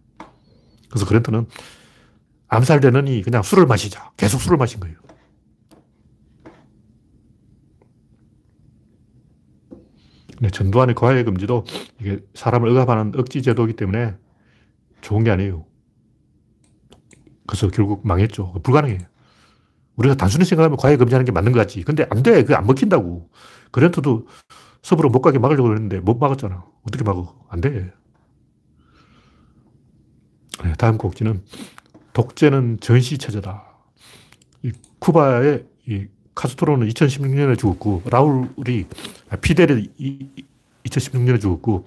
그래서 0.90 1.06
그랜트는 1.06 1.46
암살되느니 2.48 3.22
그냥 3.22 3.42
술을 3.42 3.66
마시자. 3.66 4.10
계속 4.16 4.40
술을 4.42 4.58
마신 4.58 4.80
거예요. 4.80 4.96
네, 10.40 10.50
전두환의 10.50 10.94
과외 10.94 11.24
금지도 11.24 11.64
이게 12.00 12.20
사람을 12.34 12.68
억압하는 12.70 13.12
억지 13.16 13.42
제도이기 13.42 13.74
때문에 13.74 14.14
좋은 15.00 15.24
게 15.24 15.30
아니에요. 15.30 15.64
그래서 17.46 17.68
결국 17.68 18.06
망했죠. 18.06 18.52
불가능해요. 18.62 19.00
우리가 19.96 20.14
단순히 20.14 20.44
생각하면 20.44 20.76
과외 20.76 20.96
금지하는 20.96 21.24
게 21.24 21.32
맞는 21.32 21.52
것 21.52 21.60
같지. 21.60 21.82
근데 21.82 22.06
안 22.10 22.22
돼. 22.22 22.42
그게 22.42 22.54
안 22.54 22.66
먹힌다고. 22.66 23.30
그랜트도 23.70 24.26
서부로 24.82 25.08
못 25.08 25.20
가게 25.20 25.38
막으려고 25.38 25.72
했는데 25.72 26.00
못 26.00 26.18
막았잖아. 26.18 26.64
어떻게 26.82 27.02
막어? 27.02 27.34
안 27.48 27.60
돼. 27.60 27.92
네, 30.64 30.72
다음 30.78 30.98
곡지는 30.98 31.42
독재는 32.12 32.78
전시체제다. 32.80 33.64
이 34.62 34.72
쿠바의 34.98 35.66
이 35.88 36.06
카스트로는 36.36 36.86
2016년에 36.88 37.58
죽었고, 37.58 38.02
라울이, 38.04 38.86
아, 39.30 39.36
피델이 39.36 39.90
2016년에 40.84 41.40
죽었고, 41.40 41.86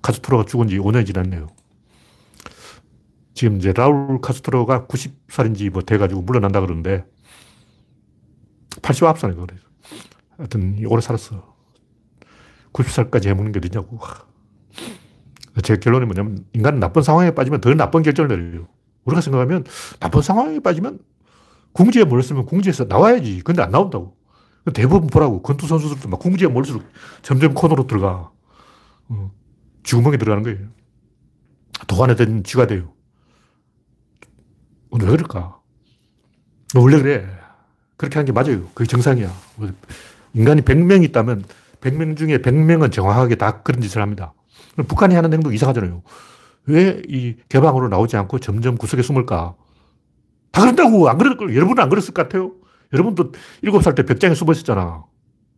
카스트로가 0.00 0.44
죽은 0.44 0.68
지 0.68 0.78
5년이 0.78 1.04
지났네요. 1.06 1.48
지금 3.34 3.56
이제 3.58 3.72
라울 3.72 4.20
카스트로가 4.20 4.86
90살인지 4.86 5.70
뭐 5.70 5.82
돼가지고 5.82 6.22
물러난다 6.22 6.60
그러는데, 6.60 7.04
89살인가 8.80 9.46
그래요. 9.46 9.60
하여튼, 10.36 10.78
오래 10.86 11.00
살았어. 11.00 11.54
90살까지 12.72 13.26
해먹는 13.26 13.52
게 13.52 13.58
어디냐고. 13.58 13.98
제 15.62 15.76
결론이 15.76 16.06
뭐냐면, 16.06 16.44
인간은 16.52 16.78
나쁜 16.78 17.02
상황에 17.02 17.32
빠지면 17.32 17.60
더 17.60 17.74
나쁜 17.74 18.02
결정을 18.02 18.28
내려요. 18.28 18.68
우리가 19.04 19.20
생각하면, 19.20 19.64
나쁜 19.98 20.22
상황에 20.22 20.60
빠지면 20.60 21.00
궁지에 21.74 22.04
몰렸으면 22.04 22.46
궁지에서 22.46 22.84
나와야지. 22.84 23.42
근데 23.44 23.62
안 23.62 23.70
나온다고. 23.70 24.16
대부분 24.72 25.08
보라고. 25.08 25.42
권투 25.42 25.66
선수들도 25.66 26.08
막 26.08 26.18
궁지에 26.20 26.48
몰릴수록 26.48 26.82
점점 27.20 27.52
코너로 27.52 27.86
들어가. 27.86 28.30
어, 29.08 29.30
쥐구멍에 29.82 30.16
들어가는 30.16 30.42
거예요. 30.42 30.68
도안에 31.86 32.14
된 32.14 32.42
쥐가 32.42 32.66
돼요. 32.68 32.92
왜 34.92 34.98
그럴까? 35.06 35.58
원래 36.76 36.98
그래. 37.02 37.26
그렇게 37.96 38.14
하는 38.18 38.26
게 38.26 38.32
맞아요. 38.32 38.66
그게 38.74 38.86
정상이야. 38.86 39.30
인간이 40.32 40.62
100명 40.62 41.02
있다면 41.04 41.44
100명 41.80 42.16
중에 42.16 42.38
100명은 42.38 42.92
정확하게 42.92 43.34
다 43.34 43.62
그런 43.62 43.80
짓을 43.82 44.00
합니다. 44.00 44.32
북한이 44.88 45.14
하는 45.14 45.32
행동 45.32 45.52
이상하잖아요. 45.52 46.02
왜 46.66 47.02
이 47.08 47.36
개방으로 47.48 47.88
나오지 47.88 48.16
않고 48.16 48.38
점점 48.38 48.76
구석에 48.78 49.02
숨을까? 49.02 49.54
다 50.54 50.60
그런다고. 50.60 51.08
안 51.08 51.18
그럴 51.18 51.36
걸. 51.36 51.54
여러분은 51.54 51.82
안 51.82 51.88
그랬을 51.90 52.14
것 52.14 52.22
같아요. 52.22 52.52
여러분도 52.92 53.32
일곱 53.62 53.82
살 53.82 53.94
때 53.96 54.04
벽장에 54.04 54.34
숨어 54.34 54.52
있었잖아. 54.52 55.04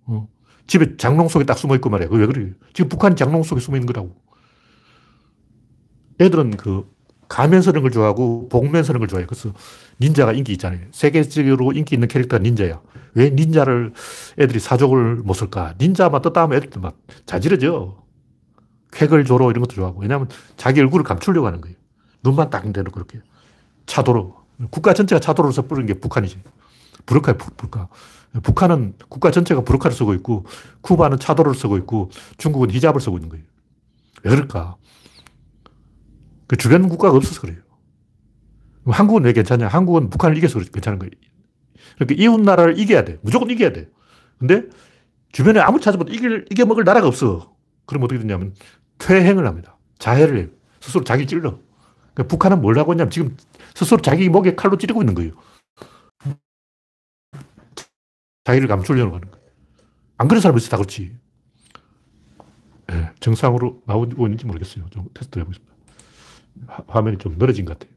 어. 0.07 0.29
집에 0.67 0.97
장롱 0.97 1.29
속에 1.29 1.45
딱 1.45 1.59
숨어 1.59 1.75
있고 1.77 1.91
말이야. 1.91 2.09
왜 2.11 2.27
그래? 2.27 2.53
지금 2.73 2.89
북한이 2.89 3.15
장롱 3.15 3.43
속에 3.43 3.61
숨어 3.61 3.77
있는 3.77 3.87
거라고. 3.87 4.17
애들은 6.19 6.57
그 6.57 6.91
가면 7.29 7.61
서는 7.61 7.83
걸 7.83 7.91
좋아하고 7.91 8.49
복면 8.49 8.85
서는 8.85 9.01
걸 9.01 9.09
좋아해. 9.09 9.27
그래서 9.27 9.53
닌자가 10.01 10.33
인기 10.33 10.53
있잖아요. 10.53 10.81
세계적으로 10.93 11.73
인기 11.73 11.95
있는 11.95 12.09
캐릭터가 12.09 12.43
닌자야. 12.43 12.81
왜 13.15 13.31
닌자를 13.31 13.93
애들이 14.39 14.59
사족을 14.61 15.17
못 15.17 15.35
쓸까? 15.35 15.75
닌자만 15.79 16.23
떴다 16.23 16.43
하면 16.43 16.57
애들도 16.57 16.81
막 16.81 16.97
자지러져. 17.27 18.03
쾌걸 18.93 19.27
조로 19.27 19.51
이런 19.51 19.61
것도 19.63 19.75
좋아하고. 19.75 20.01
왜냐하면 20.01 20.29
자기 20.57 20.81
얼굴을 20.81 21.05
감추려고 21.05 21.47
하는 21.47 21.61
거예요. 21.61 21.77
눈만 22.25 22.49
딱 22.49 22.63
대놓고 22.73 22.93
그렇게. 22.93 23.21
차도로. 23.85 24.46
국가 24.71 24.93
전체가 24.93 25.21
차도를 25.21 25.53
써뿌리는 25.53 25.87
게 25.87 25.95
북한이지. 25.95 26.41
부르카야, 27.05 27.37
부르카. 27.37 27.89
북한은 28.43 28.95
국가 29.09 29.31
전체가 29.31 29.63
부르카를 29.63 29.97
쓰고 29.97 30.15
있고, 30.15 30.45
쿠바는 30.81 31.19
차도를 31.19 31.55
쓰고 31.55 31.77
있고, 31.79 32.11
중국은 32.39 32.71
히잡을 32.71 33.01
쓰고 33.01 33.17
있는 33.17 33.29
거예요. 33.29 33.45
왜 34.25 34.31
그럴까? 34.31 34.77
그 36.47 36.57
주변 36.57 36.89
국가가 36.89 37.17
없어서 37.17 37.41
그래요. 37.41 37.59
한국은 38.87 39.25
왜 39.25 39.33
괜찮냐? 39.33 39.69
한국은 39.69 40.11
북한을 40.11 40.37
이겨서 40.37 40.61
괜찮은 40.61 40.99
거예요. 40.99 41.11
그러니까 41.97 42.23
이웃 42.23 42.41
나라를 42.41 42.79
이겨야 42.79 43.05
돼. 43.05 43.19
무조건 43.23 43.51
이겨야 43.51 43.73
돼. 43.73 43.89
근데 44.39 44.65
주변에 45.33 45.61
아무 45.61 45.81
찾아봐도 45.81 46.13
이길, 46.13 46.47
이겨먹을 46.51 46.85
나라가 46.85 47.07
없어. 47.09 47.55
그럼 47.85 48.05
어떻게 48.05 48.21
되냐면 48.21 48.55
퇴행을 48.99 49.47
합니다. 49.47 49.77
자해를 49.99 50.39
해요. 50.39 50.47
스스로 50.81 51.05
자기 51.05 51.27
찔러. 51.27 51.59
그러니까 52.17 52.29
북한은 52.29 52.63
뭘 52.63 52.79
하고 52.79 52.95
있냐면 52.95 53.11
지금 53.11 53.37
스스로 53.75 54.01
자기 54.01 54.29
목에 54.31 54.55
칼로 54.55 54.79
찌르고 54.79 55.03
있는 55.03 55.15
거예요. 55.15 55.33
자기를 58.45 58.69
감추려고 58.69 59.15
하는 59.15 59.31
거예요. 59.31 59.47
안 60.17 60.29
그런 60.29 60.41
사람이 60.41 60.59
있어 60.59 60.71
다 60.71 60.79
그렇지. 60.79 61.15
네, 62.87 63.11
정상으로 63.21 63.83
나오고 63.85 64.27
있는지 64.27 64.47
모르겠어요. 64.47 64.87
좀 64.91 65.07
테스트 65.13 65.39
해보겠습니다. 65.41 65.75
화, 66.87 67.03
면이 67.03 67.19
좀 67.19 67.37
늘어진 67.37 67.67
것 67.67 67.79
같아요. 67.79 67.95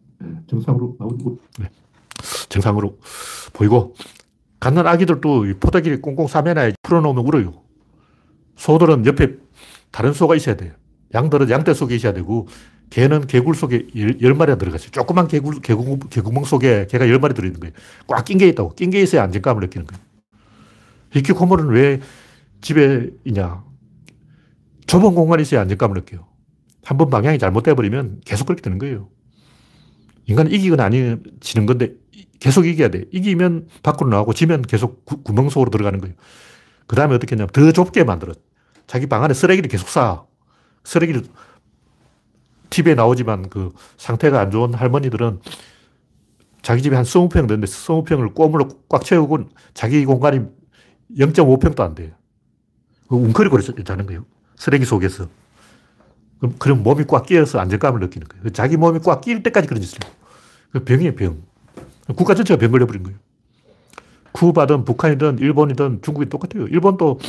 정상으로 0.48 0.98
나오고, 1.00 1.40
네. 1.60 1.70
정상으로 2.50 3.00
보이고, 3.54 3.96
갓난 4.60 4.86
아기들도 4.86 5.46
포대기를 5.62 6.02
꽁꽁 6.02 6.28
싸매놔야 6.28 6.74
풀어놓으면 6.82 7.26
울어요. 7.26 7.64
소들은 8.58 9.06
옆에 9.06 9.38
다른 9.92 10.12
소가 10.12 10.36
있어야 10.36 10.58
돼요. 10.58 10.74
양들은 11.14 11.50
양떼 11.50 11.74
속에 11.74 11.96
있어야 11.96 12.12
되고, 12.12 12.48
개는 12.90 13.28
개굴 13.28 13.56
속에 13.56 13.88
열, 14.22 14.34
마리가 14.34 14.58
들어갔어요. 14.58 14.90
조그만 14.92 15.28
개굴, 15.28 15.62
개구, 15.62 16.00
개구멍 16.10 16.44
속에 16.46 16.88
개가 16.90 17.08
열 17.10 17.20
마리 17.20 17.34
들어있는 17.34 17.60
거예요. 17.60 17.74
꽉 18.08 18.26
낀 18.26 18.38
게 18.38 18.48
있다고. 18.50 18.74
낀 18.76 18.90
게 18.90 19.02
있어야 19.02 19.24
안정감을 19.24 19.62
느끼는 19.62 19.86
거예요. 19.88 20.02
히키코모리는 21.12 21.72
왜 21.72 22.00
집에 22.62 23.10
있냐? 23.26 23.64
좁은 24.88 25.14
공간에 25.16 25.42
있어야 25.44 25.62
안정감을 25.62 25.96
느껴요. 25.98 26.28
한 26.84 26.98
번 26.98 27.10
방향이 27.12 27.38
잘못돼 27.38 27.76
버리면 27.76 28.22
계속 28.26 28.46
그렇게 28.46 28.62
되는 28.62 28.80
거예요. 28.80 29.10
인간은 30.26 30.52
이기거나 30.52 30.84
아니면 30.86 31.24
지는 31.40 31.66
건데 31.68 31.94
계속 32.40 32.66
이겨야 32.66 32.90
돼. 32.90 33.06
이기면 33.12 33.68
밖으로 33.84 34.10
나오고 34.10 34.34
지면 34.34 34.64
계속 34.64 35.06
구, 35.06 35.22
구멍 35.22 35.50
속으로 35.50 35.70
들어가는 35.70 36.00
거예요. 36.00 36.16
그 36.88 36.96
다음에 36.96 37.14
어떻게 37.14 37.36
했냐면 37.36 37.50
더 37.54 37.72
좁게 37.72 38.04
만들어. 38.04 38.34
자기 38.88 39.06
방 39.06 39.24
안에 39.24 39.34
쓰레기를 39.36 39.70
계속 39.70 39.90
쌓아. 39.90 40.26
쓰레기를 40.84 41.24
TV에 42.80 42.96
나오지만 42.96 43.50
그 43.50 43.72
상태가 43.98 44.40
안 44.40 44.52
좋은 44.52 44.74
할머니들은 44.74 45.40
자기 46.62 46.82
집에 46.82 46.96
한 46.96 47.06
20평 47.06 47.48
되는데 47.48 47.66
20평을 47.66 48.34
꼬물로 48.34 48.70
꽉 48.88 49.04
채우고 49.04 49.50
자기 49.74 50.06
공간이 50.06 50.42
0.5평도 51.18 51.82
안 51.82 51.96
돼요. 51.96 52.12
그 53.08 53.16
웅크리고 53.16 53.60
자는 53.84 54.06
거예요. 54.06 54.26
쓰레기 54.56 54.86
속에서. 54.86 55.28
그럼, 56.40 56.56
그럼 56.58 56.84
몸이 56.84 57.06
꽉 57.08 57.26
끼어서 57.26 57.60
안정감을 57.60 58.00
느끼는 58.02 58.28
거예요. 58.28 58.50
자기 58.50 58.78
몸이 58.78 59.00
꽉 59.00 59.22
끼일 59.22 59.44
때까지 59.44 59.68
그런 59.68 59.82
짓을 59.82 60.00
해요. 60.04 60.14
그 60.72 60.84
병이에요, 60.84 61.16
병. 61.16 61.42
국가 62.16 62.36
전체가 62.36 62.60
병 62.60 62.72
걸려버린 62.72 63.04
거예요. 63.04 63.18
쿠바든 64.32 64.86
북한이든 64.86 65.40
일본이든 65.40 66.02
중국이 66.02 66.30
똑같아요. 66.30 66.68
일본도 66.68 67.20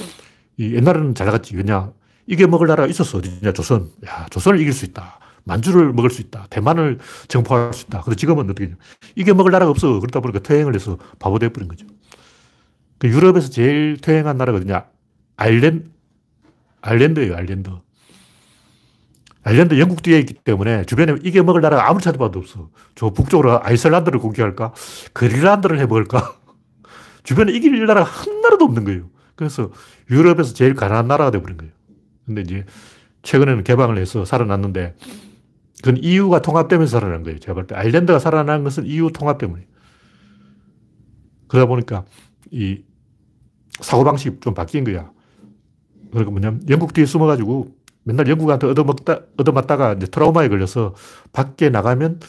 옛날에는 0.58 1.14
잘 1.14 1.26
나갔지. 1.26 1.56
왜냐? 1.56 1.92
이게 2.26 2.46
먹을 2.46 2.66
나라가 2.66 2.86
있었어. 2.88 3.18
어디냐? 3.18 3.52
조선. 3.52 3.90
야, 4.06 4.26
조선을 4.30 4.60
이길 4.60 4.72
수 4.72 4.84
있다. 4.84 5.18
만주를 5.44 5.92
먹을 5.92 6.10
수 6.10 6.20
있다. 6.20 6.46
대만을 6.50 6.98
정포할 7.28 7.72
수 7.72 7.86
있다. 7.86 8.02
근데 8.02 8.16
지금은 8.16 8.44
어떻게, 8.50 8.72
이게 9.16 9.32
먹을 9.32 9.52
나라가 9.52 9.70
없어. 9.70 10.00
그러다 10.00 10.20
보니까 10.20 10.40
퇴행을 10.40 10.74
해서 10.74 10.98
바보 11.18 11.38
돼버린 11.38 11.68
거죠. 11.68 11.86
그 12.98 13.08
유럽에서 13.08 13.48
제일 13.50 13.96
퇴행한 14.00 14.36
나라가 14.36 14.58
어디냐? 14.58 14.84
아일랜드, 15.36 15.90
아일랜드예요, 16.82 17.34
아일랜드. 17.34 17.70
아일랜드 19.42 19.78
영국 19.78 20.02
뒤에 20.02 20.18
있기 20.18 20.34
때문에 20.34 20.84
주변에 20.84 21.16
이게 21.22 21.40
먹을 21.40 21.62
나라가 21.62 21.88
아무리 21.88 22.02
찾아봐도 22.04 22.38
없어. 22.38 22.68
저 22.94 23.10
북쪽으로 23.10 23.64
아이슬란드를 23.64 24.20
공격할까? 24.20 24.74
그린란드를 25.14 25.78
해먹을까? 25.78 26.36
주변에 27.24 27.52
이길 27.52 27.86
나라가 27.86 28.02
한 28.04 28.42
나라도 28.42 28.66
없는 28.66 28.84
거예요. 28.84 29.08
그래서 29.36 29.70
유럽에서 30.10 30.52
제일 30.52 30.74
가난한 30.74 31.08
나라가 31.08 31.30
돼버린 31.30 31.56
거예요. 31.56 31.72
근데 32.26 32.42
이제 32.42 32.66
최근에는 33.22 33.64
개방을 33.64 33.96
해서 33.96 34.26
살아났는데 34.26 34.94
그건 35.82 36.02
EU가 36.02 36.42
통합되면서 36.42 36.98
살아난 36.98 37.22
거예요. 37.22 37.38
제가 37.38 37.54
볼 37.54 37.66
때. 37.66 37.74
아일랜드가 37.74 38.18
살아난 38.18 38.64
것은 38.64 38.86
EU 38.86 39.10
통합 39.12 39.38
때문에. 39.38 39.66
그러다 41.48 41.66
보니까 41.66 42.04
이 42.50 42.82
사고방식이 43.80 44.40
좀 44.40 44.54
바뀐 44.54 44.84
거야. 44.84 45.10
그러니까 46.10 46.30
뭐냐면 46.30 46.62
영국 46.68 46.92
뒤에 46.92 47.06
숨어가지고 47.06 47.74
맨날 48.04 48.28
영국한테 48.28 48.66
얻어먹다, 48.66 49.20
얻어맞다가 49.36 49.94
이제 49.94 50.06
트라우마에 50.06 50.48
걸려서 50.48 50.94
밖에 51.32 51.70
나가면 51.70 52.20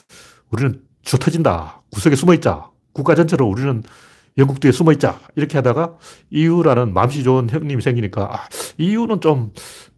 우리는 0.52 0.82
주 1.02 1.18
터진다. 1.18 1.82
구석에 1.92 2.16
숨어 2.16 2.34
있자. 2.36 2.70
국가 2.94 3.16
전체로 3.16 3.48
우리는 3.48 3.84
영국 4.38 4.60
뒤에 4.60 4.72
숨어 4.72 4.92
있자. 4.94 5.20
이렇게 5.36 5.58
하다가 5.58 5.98
EU라는 6.30 6.94
마음씨 6.94 7.24
좋은 7.24 7.50
형님이 7.50 7.82
생기니까 7.82 8.34
아, 8.34 8.48
EU는 8.78 9.22
좀 9.22 9.52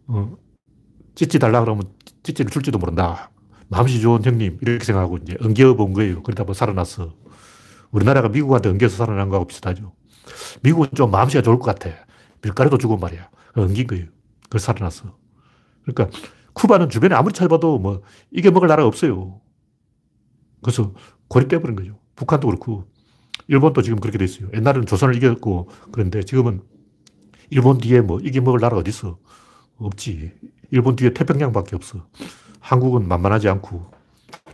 어, 0.06 0.36
찌찌 1.14 1.38
달라 1.38 1.60
그러면 1.60 1.84
찌찌를 2.22 2.50
줄지도 2.50 2.78
모른다. 2.78 3.30
마음씨 3.68 4.00
좋은 4.00 4.24
형님 4.24 4.58
이렇게 4.60 4.84
생각하고 4.84 5.18
이제 5.18 5.36
엉겨 5.40 5.74
본 5.74 5.92
거예요. 5.92 6.22
그러다 6.22 6.44
뭐 6.44 6.54
살아났어. 6.54 7.14
우리나라가 7.90 8.28
미국한테 8.28 8.68
엉겨서 8.68 8.96
살아난 8.96 9.28
거하고 9.28 9.46
비슷하죠. 9.46 9.94
미국은 10.62 10.88
좀 10.94 11.10
마음씨가 11.10 11.42
좋을 11.42 11.58
것 11.58 11.64
같아. 11.64 11.90
밀가루도 12.42 12.78
주고 12.78 12.96
말이야. 12.96 13.28
엉긴 13.56 13.86
거예요. 13.86 14.06
그래서 14.48 14.66
살아났어. 14.66 15.16
그러니까 15.84 16.16
쿠바는 16.54 16.88
주변에 16.88 17.14
아무리 17.14 17.32
찾아봐도 17.32 17.78
뭐 17.78 18.02
이게 18.30 18.50
먹을 18.50 18.68
나라가 18.68 18.86
없어요. 18.86 19.40
그래서 20.62 20.92
고립돼버린 21.28 21.76
거죠. 21.76 21.98
북한도 22.16 22.46
그렇고 22.48 22.84
일본도 23.48 23.82
지금 23.82 24.00
그렇게 24.00 24.18
돼 24.18 24.24
있어요. 24.24 24.48
옛날에는 24.54 24.86
조선을 24.86 25.14
이겼고 25.16 25.68
그런데 25.92 26.22
지금은 26.22 26.62
일본 27.50 27.78
뒤에 27.78 28.00
뭐 28.00 28.20
이게 28.20 28.40
먹을 28.40 28.60
나라 28.60 28.76
어디 28.76 28.90
있어? 28.90 29.18
없지. 29.76 30.32
일본 30.70 30.96
뒤에 30.96 31.12
태평양밖에 31.12 31.76
없어. 31.76 32.06
한국은 32.64 33.06
만만하지 33.06 33.48
않고 33.50 33.90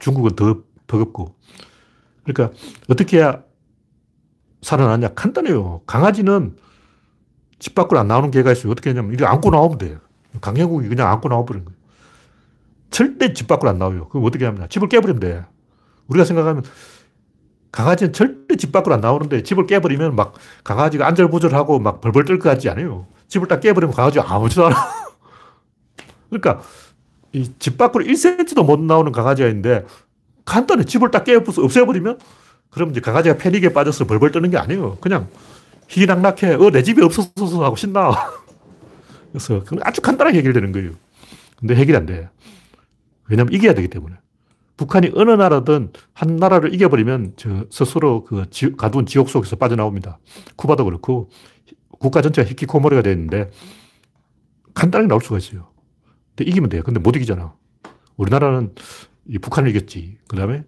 중국은 0.00 0.34
더 0.34 0.58
버겁고. 0.88 1.36
그러니까 2.24 2.56
어떻게 2.88 3.18
해야 3.18 3.42
살아나냐? 4.62 5.14
간단해요. 5.14 5.82
강아지는 5.86 6.56
집 7.60 7.76
밖으로 7.76 8.00
안 8.00 8.08
나오는 8.08 8.30
개가 8.32 8.50
있어요. 8.50 8.72
어떻게 8.72 8.90
하냐면 8.90 9.14
이거 9.14 9.26
안고 9.26 9.50
나오면 9.50 9.78
돼. 9.78 9.96
강형국이 10.40 10.88
그냥 10.88 11.08
안고 11.08 11.28
나와버린 11.28 11.64
거예요. 11.64 11.78
절대 12.90 13.32
집 13.32 13.46
밖으로 13.46 13.70
안 13.70 13.78
나와요. 13.78 14.08
그럼 14.08 14.24
어떻게 14.26 14.44
하냐? 14.44 14.66
집을 14.66 14.88
깨버리면 14.88 15.20
돼. 15.20 15.44
우리가 16.08 16.24
생각하면 16.24 16.64
강아지는 17.70 18.12
절대 18.12 18.56
집 18.56 18.72
밖으로 18.72 18.94
안 18.96 19.00
나오는데 19.00 19.44
집을 19.44 19.66
깨버리면 19.66 20.16
막 20.16 20.34
강아지가 20.64 21.06
안절부절하고 21.06 21.78
막 21.78 22.00
벌벌 22.00 22.24
떨 22.24 22.38
것 22.40 22.48
같지 22.48 22.68
않아요. 22.70 23.06
집을 23.28 23.46
딱 23.46 23.60
깨버리면 23.60 23.94
강아지가 23.94 24.34
아무지도 24.34 24.66
않아. 24.66 24.76
그러니까 26.28 26.60
이 27.32 27.50
집 27.58 27.78
밖으로 27.78 28.04
1cm도 28.04 28.64
못 28.64 28.80
나오는 28.80 29.10
강아지가 29.12 29.48
있는데 29.48 29.84
간단히 30.44 30.84
집을 30.84 31.10
딱 31.10 31.24
깨부서 31.24 31.62
없애버리면 31.62 32.18
그럼 32.70 32.90
이제 32.90 33.00
강아지가 33.00 33.36
패닉에 33.36 33.72
빠져서 33.72 34.06
벌벌 34.06 34.32
떠는 34.32 34.50
게 34.50 34.56
아니에요. 34.58 34.96
그냥 35.00 35.28
희낙낙해. 35.88 36.54
어, 36.54 36.70
내 36.70 36.82
집이 36.82 37.02
없어서 37.02 37.64
하고 37.64 37.76
신나. 37.76 38.12
그래서 39.32 39.60
그건 39.64 39.80
아주 39.82 40.00
간단하게 40.00 40.38
해결되는 40.38 40.72
거예요. 40.72 40.92
근데 41.58 41.74
해결이 41.74 41.96
안 41.96 42.06
돼. 42.06 42.28
왜냐면 43.28 43.52
이겨야 43.52 43.74
되기 43.74 43.88
때문에. 43.88 44.16
북한이 44.76 45.10
어느 45.14 45.32
나라든 45.32 45.92
한 46.14 46.36
나라를 46.36 46.72
이겨버리면 46.74 47.34
저 47.36 47.66
스스로 47.70 48.24
그 48.24 48.48
지, 48.50 48.72
가둔 48.72 49.04
지옥 49.06 49.28
속에서 49.28 49.56
빠져나옵니다. 49.56 50.18
쿠바도 50.56 50.84
그렇고 50.84 51.28
국가 51.98 52.22
전체가 52.22 52.48
히키코모리가 52.48 53.02
되어 53.02 53.12
있는데 53.12 53.50
간단하게 54.74 55.08
나올 55.08 55.20
수가 55.20 55.38
있어요. 55.38 55.68
근데 56.36 56.50
이기면 56.50 56.70
돼요. 56.70 56.82
근데 56.84 57.00
못 57.00 57.16
이기잖아. 57.16 57.54
우리나라는 58.16 58.74
이 59.28 59.38
북한을 59.38 59.70
이겼지. 59.70 60.18
그 60.28 60.36
다음에 60.36 60.64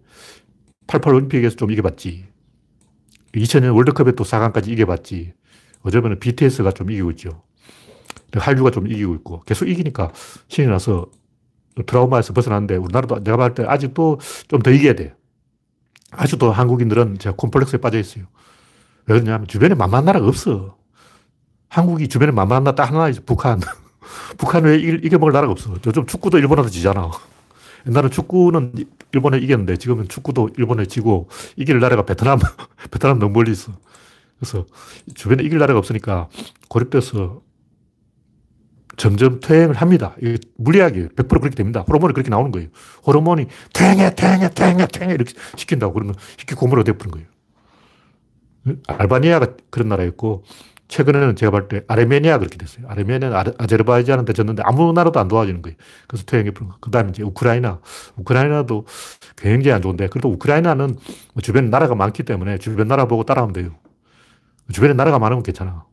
88 0.87 1.14
올림픽에서 1.14 1.57
좀 1.57 1.70
이겨봤지. 1.70 2.27
2000년 3.35 3.75
월드컵에 3.75 4.12
또 4.12 4.25
4강까지 4.25 4.68
이겨봤지. 4.68 5.33
어제는 5.83 6.20
BTS가 6.20 6.72
좀 6.72 6.90
이기고 6.90 7.11
있죠. 7.12 7.42
한류가 8.35 8.70
좀 8.70 8.87
이기고 8.87 9.14
있고 9.16 9.40
계속 9.42 9.68
이기니까 9.68 10.12
신이 10.48 10.68
나서 10.68 11.11
트라우마에서 11.87 12.33
벗어났는데 12.35 12.77
우리나라도 12.77 13.22
내가 13.25 13.37
봤을 13.37 13.55
때 13.55 13.64
아직도 13.66 14.20
좀 14.48 14.62
더 14.62 14.70
이겨야 14.70 14.94
돼. 14.94 15.14
아직도 16.11 16.53
한국인들은 16.53 17.18
제가 17.18 17.37
콤플렉스에 17.37 17.81
빠져 17.81 17.98
있어요. 17.98 18.25
왜 19.07 19.18
그러냐면 19.18 19.46
주변에 19.46 19.75
만만한 19.75 20.05
나라가 20.07 20.27
없어. 20.29 20.77
한국이 21.68 22.09
주변에 22.09 22.33
만만한 22.33 22.64
나라 22.64 22.75
딱 22.75 22.92
하나 22.92 23.09
있어. 23.09 23.22
북한. 23.25 23.61
북한 24.38 24.64
왜 24.64 24.79
이겨 24.79 25.18
먹을 25.18 25.33
나라가 25.33 25.53
없어. 25.53 25.75
요즘 25.87 26.07
축구도 26.07 26.38
일본한테 26.38 26.70
지잖아. 26.70 27.11
옛날에 27.87 28.09
축구는 28.09 28.75
일본에 29.12 29.38
이겼는데 29.38 29.77
지금은 29.77 30.09
축구도 30.09 30.51
일본에 30.57 30.87
지고 30.87 31.29
이길 31.57 31.81
나라가 31.81 32.05
베트남, 32.05 32.38
베트남 32.90 33.18
너무 33.18 33.33
멀리 33.33 33.53
있어. 33.53 33.72
그래서 34.38 34.66
주변에 35.14 35.42
이길 35.42 35.59
나라가 35.59 35.79
없으니까 35.79 36.29
고립돼서 36.68 37.42
점점 38.96 39.40
퇴행을 39.40 39.75
합니다. 39.75 40.14
물리학이에요. 40.57 41.09
100% 41.09 41.29
그렇게 41.29 41.51
됩니다. 41.51 41.81
호르몬이 41.81 42.12
그렇게 42.12 42.31
나오는 42.31 42.53
거예요. 42.53 42.68
호르몬이 43.07 43.46
퇴행해, 43.72 44.14
퇴행해, 44.14 44.51
퇴행해, 44.51 44.87
퇴행해 44.87 45.14
이렇게 45.14 45.33
시킨다고 45.57 45.94
그러면 45.94 46.14
히키코모로 46.38 46.85
돼버린 46.85 47.11
거예요. 47.11 47.27
알바니아가 48.87 49.55
그런 49.70 49.88
나라였고 49.88 50.44
최근에는 50.92 51.37
제가 51.37 51.50
볼 51.50 51.68
때 51.68 51.85
아르메니아 51.88 52.37
그렇게 52.38 52.59
됐어요. 52.59 52.87
아르메니아는 52.87 53.55
아제르바이잔한테 53.59 54.35
졌는데 54.35 54.62
아무 54.66 54.92
나라도 54.92 55.20
안 55.20 55.28
도와주는 55.28 55.62
거예요. 55.62 55.76
그래서 56.07 56.24
퇴행해 56.26 56.50
버린 56.50 56.68
거예요. 56.68 56.78
그 56.83 56.90
다음에 56.90 57.09
이제 57.11 57.22
우크라이나. 57.22 57.81
우크라이나도 58.16 58.87
굉장히 59.37 59.74
안 59.74 59.81
좋은데 59.81 60.09
그래도 60.09 60.28
우크라이나는 60.31 60.98
뭐 61.33 61.42
주변에 61.42 61.68
나라가 61.68 61.94
많기 61.94 62.24
때문에 62.24 62.59
주변 62.59 62.88
나라 62.88 63.07
보고 63.07 63.24
따라하면 63.24 63.55
돼요. 63.55 63.74
주변에 64.70 64.92
나라가 64.92 65.18
많으면 65.18 65.42
괜찮아. 65.42 65.87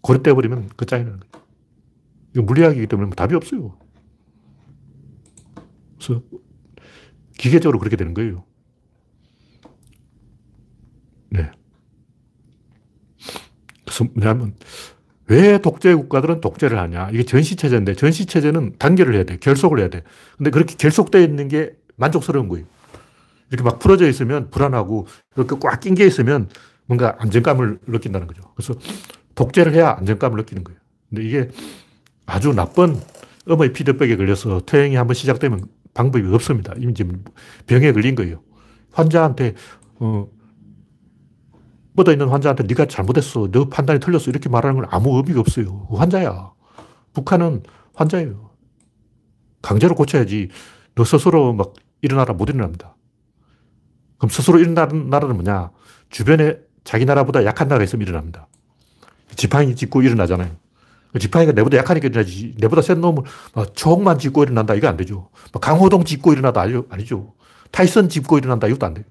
고립돼 0.00 0.32
버리면 0.32 0.70
끝장이 0.76 1.04
나는 1.04 1.20
거예요. 1.20 1.44
이거 2.34 2.42
물리학이기 2.44 2.86
때문에 2.86 3.06
뭐 3.06 3.14
답이 3.14 3.34
없어요. 3.34 3.76
그래서 5.98 6.22
기계적으로 7.36 7.78
그렇게 7.78 7.96
되는 7.96 8.14
거예요. 8.14 8.44
네. 11.28 11.50
뭐냐면 14.04 14.54
왜 15.26 15.58
독재 15.58 15.94
국가들은 15.94 16.40
독재를 16.40 16.78
하냐. 16.78 17.10
이게 17.12 17.22
전시체제인데 17.24 17.94
전시체제는 17.94 18.74
단결을 18.78 19.14
해야 19.14 19.24
돼. 19.24 19.36
결속을 19.38 19.78
해야 19.78 19.88
돼. 19.88 20.02
근데 20.36 20.50
그렇게 20.50 20.74
결속되어 20.76 21.20
있는 21.22 21.48
게 21.48 21.72
만족스러운 21.96 22.48
거예요. 22.48 22.66
이렇게 23.50 23.64
막 23.64 23.78
풀어져 23.78 24.08
있으면 24.08 24.50
불안하고 24.50 25.06
이렇게 25.36 25.56
꽉 25.60 25.80
낀 25.80 25.94
게 25.94 26.06
있으면 26.06 26.48
뭔가 26.86 27.16
안정감을 27.20 27.78
느낀다는 27.86 28.26
거죠. 28.26 28.42
그래서 28.56 28.74
독재를 29.34 29.74
해야 29.74 29.96
안정감을 29.98 30.38
느끼는 30.38 30.64
거예요. 30.64 30.80
근데 31.08 31.24
이게 31.24 31.48
아주 32.26 32.52
나쁜 32.52 32.96
어머니 33.46 33.72
피드백에 33.72 34.16
걸려서 34.16 34.60
퇴행이 34.66 34.96
한번 34.96 35.14
시작되면 35.14 35.64
방법이 35.94 36.26
없습니다. 36.34 36.74
이미 36.78 36.94
지금 36.94 37.24
병에 37.66 37.92
걸린 37.92 38.14
거예요. 38.14 38.42
환자한테, 38.92 39.54
어, 39.98 40.28
뻗어 42.00 42.12
있는 42.12 42.28
환자한테 42.28 42.64
네가 42.64 42.86
잘못했어. 42.86 43.48
너 43.52 43.68
판단이 43.68 44.00
틀렸어. 44.00 44.30
이렇게 44.30 44.48
말하는 44.48 44.80
건 44.80 44.86
아무 44.90 45.18
의미가 45.18 45.40
없어요. 45.40 45.86
환자야. 45.90 46.52
북한은 47.12 47.62
환자예요. 47.94 48.50
강제로 49.60 49.94
고쳐야지. 49.94 50.48
너 50.94 51.04
스스로 51.04 51.52
막 51.52 51.74
일어나라 52.00 52.32
못 52.32 52.48
일어납니다. 52.48 52.96
그럼 54.16 54.30
스스로 54.30 54.58
일어나는 54.58 55.10
나라는 55.10 55.34
뭐냐? 55.36 55.72
주변에 56.08 56.56
자기 56.84 57.04
나라보다 57.04 57.44
약한 57.44 57.68
나라가 57.68 57.84
있으면 57.84 58.06
일어납니다. 58.06 58.48
지팡이 59.36 59.76
짚고 59.76 60.00
일어나잖아요. 60.00 60.50
지팡이가 61.20 61.52
내보다 61.52 61.76
약하니까 61.76 62.08
일어나지. 62.08 62.54
내보다 62.56 62.80
센 62.80 63.02
놈을 63.02 63.24
막 63.54 63.74
총만 63.74 64.18
짚고 64.18 64.44
일어난다. 64.44 64.74
이거 64.74 64.88
안 64.88 64.96
되죠. 64.96 65.28
강호동 65.60 66.04
짚고 66.04 66.32
일어나다. 66.32 66.62
아니죠. 66.88 67.34
타이슨 67.72 68.08
짚고 68.08 68.38
일어난다. 68.38 68.68
이것도 68.68 68.86
안 68.86 68.94
돼요. 68.94 69.04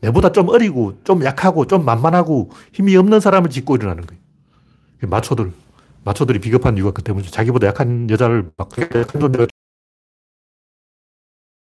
내보다 0.00 0.30
좀 0.32 0.48
어리고, 0.48 1.02
좀 1.04 1.24
약하고, 1.24 1.66
좀 1.66 1.84
만만하고, 1.84 2.50
힘이 2.72 2.96
없는 2.96 3.20
사람을 3.20 3.50
짚고 3.50 3.76
일어나는 3.76 4.04
거예요. 4.06 4.20
마초들. 5.02 5.52
마초들이 6.04 6.38
비겁한 6.38 6.76
이유가 6.76 6.92
그 6.92 7.02
때문이죠. 7.02 7.30
자기보다 7.32 7.66
약한 7.66 8.08
여자를 8.08 8.50
막 8.56 8.70
약한 8.78 9.20
존재가 9.20 9.46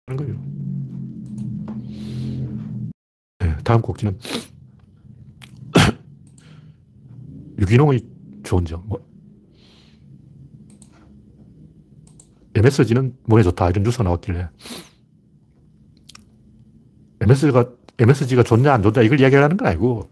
하는 0.08 0.18
거예요. 0.18 0.42
네, 3.40 3.58
다음 3.64 3.82
곡지는 3.82 4.18
유기농의 7.60 8.02
좋은 8.44 8.66
점. 8.66 8.84
뭐, 8.88 9.06
MSG는 12.56 13.18
몸에 13.26 13.44
좋다. 13.44 13.70
이런 13.70 13.84
뉴스가 13.84 14.04
나왔길래. 14.04 14.50
MSG가, 17.22 17.70
MSG가 18.00 18.44
좋냐, 18.44 18.74
안 18.74 18.82
좋냐, 18.82 19.02
이걸 19.02 19.20
이야기하는 19.20 19.58
건 19.58 19.68
아니고, 19.68 20.10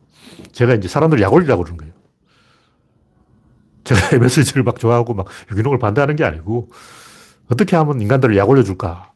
제가 0.52 0.76
이제 0.76 0.88
사람들 0.88 1.22
약 1.22 1.34
올리려고 1.34 1.64
그러는 1.64 1.78
거예요. 1.78 1.94
제가 3.84 4.00
MSG를 4.16 4.64
막 4.64 4.80
좋아하고 4.80 5.14
막 5.14 5.28
유기농을 5.52 5.80
반대하는 5.80 6.16
게 6.16 6.24
아니고, 6.24 6.70
어떻게 7.50 7.76
하면 7.76 8.02
인간들을 8.02 8.36
약 8.38 8.50
올려줄까? 8.50 9.14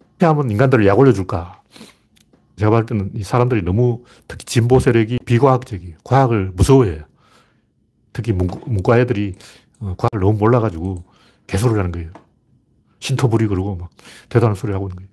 어떻게 0.00 0.26
하면 0.26 0.50
인간들을 0.50 0.86
약 0.86 0.98
올려줄까? 0.98 1.62
제가 2.56 2.70
볼 2.70 2.86
때는 2.86 3.10
이 3.14 3.24
사람들이 3.24 3.62
너무 3.62 4.04
특히 4.28 4.44
진보 4.44 4.78
세력이 4.78 5.18
비과학적이에요. 5.24 5.96
과학을 6.04 6.52
무서워해요. 6.54 7.02
특히 8.12 8.32
문과 8.32 8.98
애들이 9.00 9.34
어, 9.80 9.94
과학을 9.98 10.20
너무 10.20 10.38
몰라가지고 10.38 11.04
개소를 11.46 11.78
하는 11.78 11.90
거예요. 11.90 12.10
신토 13.00 13.28
부리 13.28 13.46
그러고 13.46 13.76
막 13.76 13.90
대단한 14.28 14.54
소리 14.54 14.72
하고 14.72 14.86
있는 14.86 14.96
거예요. 14.96 15.08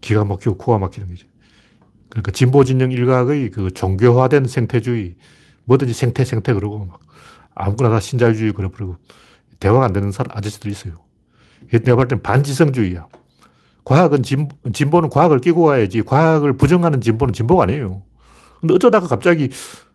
기가 0.00 0.24
막히고 0.24 0.56
코가 0.56 0.78
막히는 0.78 1.08
거죠. 1.08 1.26
그러니까 2.08 2.32
진보 2.32 2.64
진영 2.64 2.92
일각의 2.92 3.50
그 3.50 3.70
종교화된 3.70 4.46
생태주의, 4.46 5.16
뭐든지 5.64 5.92
생태 5.92 6.24
생태 6.24 6.52
그러고 6.52 6.84
막 6.84 7.00
아무거나 7.54 7.90
다 7.90 8.00
신자유주의 8.00 8.52
그러고 8.52 8.96
대화가 9.60 9.84
안 9.84 9.92
되는 9.92 10.12
사람 10.12 10.36
아저씨들이 10.36 10.72
있어요. 10.72 10.94
내가 11.70 11.96
볼 11.96 12.08
땐 12.08 12.22
반지성주의야. 12.22 13.06
과학은 13.84 14.22
진, 14.22 14.48
진보는 14.72 15.10
과학을 15.10 15.40
끼고 15.40 15.64
가야지 15.64 16.02
과학을 16.02 16.56
부정하는 16.56 17.00
진보는 17.00 17.32
진보가 17.32 17.64
아니에요. 17.64 18.02
근데 18.60 18.74
어쩌다가 18.74 19.06
갑자기 19.06 19.50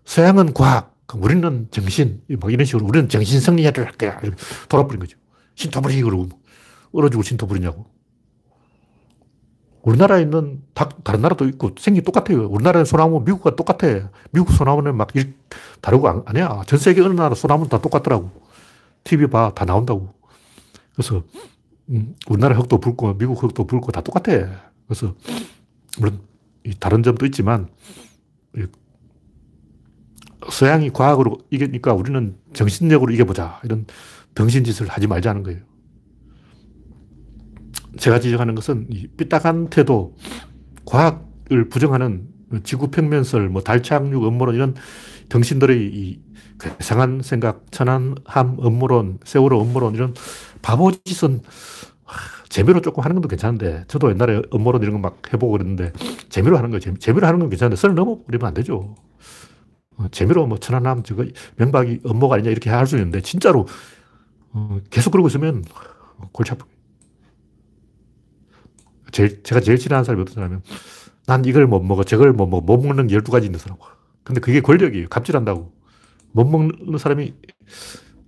서양은 0.05 0.53
과학, 0.53 0.95
우리는 1.13 1.67
정신, 1.71 2.21
뭐 2.39 2.49
이런 2.49 2.65
식으로 2.65 2.85
우리는 2.85 3.09
정신 3.09 3.39
승리해야 3.39 3.73
할 3.75 3.91
거야. 3.93 4.19
돌아버린 4.69 4.99
거죠. 4.99 5.17
신토부리 5.55 6.01
그러고 6.01 6.29
얼어주고 6.93 7.23
신토부리냐고. 7.23 7.85
우리나라에 9.83 10.21
있는 10.21 10.61
다, 10.73 10.89
른 11.11 11.21
나라도 11.21 11.47
있고 11.47 11.71
생긴 11.77 12.03
똑같아요. 12.03 12.47
우리나라의 12.47 12.85
소나무 12.85 13.21
미국과 13.21 13.55
똑같아. 13.55 14.09
미국 14.31 14.51
소나무는 14.51 14.95
막 14.95 15.15
일, 15.15 15.33
다르고 15.81 16.23
아니야. 16.25 16.61
전 16.67 16.79
세계 16.79 17.01
어느 17.01 17.13
나라 17.13 17.33
소나무는 17.35 17.69
다 17.69 17.81
똑같더라고. 17.81 18.31
TV 19.03 19.27
봐. 19.27 19.51
다 19.55 19.65
나온다고. 19.65 20.13
그래서 20.93 21.23
음, 21.89 22.15
우리나라 22.29 22.55
흙도 22.55 22.79
붉고 22.79 23.17
미국 23.17 23.41
흙도 23.41 23.65
붉고 23.65 23.91
다 23.91 24.01
똑같아. 24.01 24.49
그래서 24.87 25.15
물론 25.97 26.19
다른 26.79 27.01
점도 27.01 27.25
있지만 27.25 27.67
서양이 30.49 30.89
과학으로 30.91 31.37
이기니까 31.49 31.93
우리는 31.93 32.35
정신력으로 32.53 33.13
이겨보자. 33.13 33.61
이런 33.63 33.85
병신짓을 34.35 34.87
하지 34.87 35.07
말자는 35.07 35.43
거예요. 35.43 35.59
제가 37.97 38.19
지적하는 38.19 38.55
것은 38.55 38.87
삐딱한 39.17 39.69
태도, 39.69 40.15
과학을 40.85 41.69
부정하는 41.69 42.27
지구 42.63 42.89
평면설, 42.91 43.49
뭐 43.49 43.61
달착륙 43.61 44.23
업무론 44.23 44.55
이런 44.55 44.75
당신들의 45.29 45.77
이 45.93 46.21
이상한 46.79 47.21
생각, 47.23 47.65
천안함 47.71 48.57
업무론, 48.59 49.19
세월호 49.25 49.59
업무론 49.59 49.95
이런 49.95 50.13
바보짓은 50.61 51.41
재미로 52.49 52.81
조금 52.81 53.03
하는 53.03 53.15
것도 53.15 53.27
괜찮은데 53.29 53.85
저도 53.87 54.09
옛날에 54.11 54.41
업무론 54.51 54.81
이런 54.81 54.93
거 54.93 54.99
막 54.99 55.21
해보고 55.33 55.53
그랬는데 55.53 55.93
재미로 56.29 56.57
하는 56.57 56.69
거 56.71 56.79
재미 56.79 57.19
로 57.21 57.27
하는 57.27 57.39
건 57.39 57.49
괜찮은데 57.49 57.75
선을 57.77 57.95
넘어버리면 57.95 58.47
안 58.47 58.53
되죠. 58.53 58.95
어, 59.97 60.07
재미로 60.11 60.47
뭐 60.47 60.57
천안함 60.57 61.03
저거 61.03 61.25
명박이 61.57 62.01
업무가 62.05 62.35
아니냐 62.35 62.51
이렇게 62.51 62.69
할 62.69 62.85
수 62.87 62.97
있는데 62.97 63.21
진짜로 63.21 63.67
어, 64.53 64.79
계속 64.89 65.11
그러고 65.11 65.27
있으면 65.29 65.63
골치 66.33 66.51
아프 66.53 66.65
제일, 69.11 69.43
제가 69.43 69.61
제일 69.61 69.77
싫어하는 69.77 70.03
사람이 70.03 70.21
어떤 70.21 70.33
사람이면 70.35 70.63
난 71.25 71.45
이걸 71.45 71.67
못 71.67 71.81
먹어, 71.81 72.03
저걸 72.03 72.33
못 72.33 72.47
먹어, 72.47 72.61
못 72.61 72.85
먹는 72.85 73.07
12가지 73.07 73.45
있는 73.45 73.59
사람. 73.59 73.77
근데 74.23 74.41
그게 74.41 74.61
권력이에요. 74.61 75.07
갑질한다고. 75.09 75.71
못 76.31 76.45
먹는 76.45 76.97
사람이, 76.97 77.33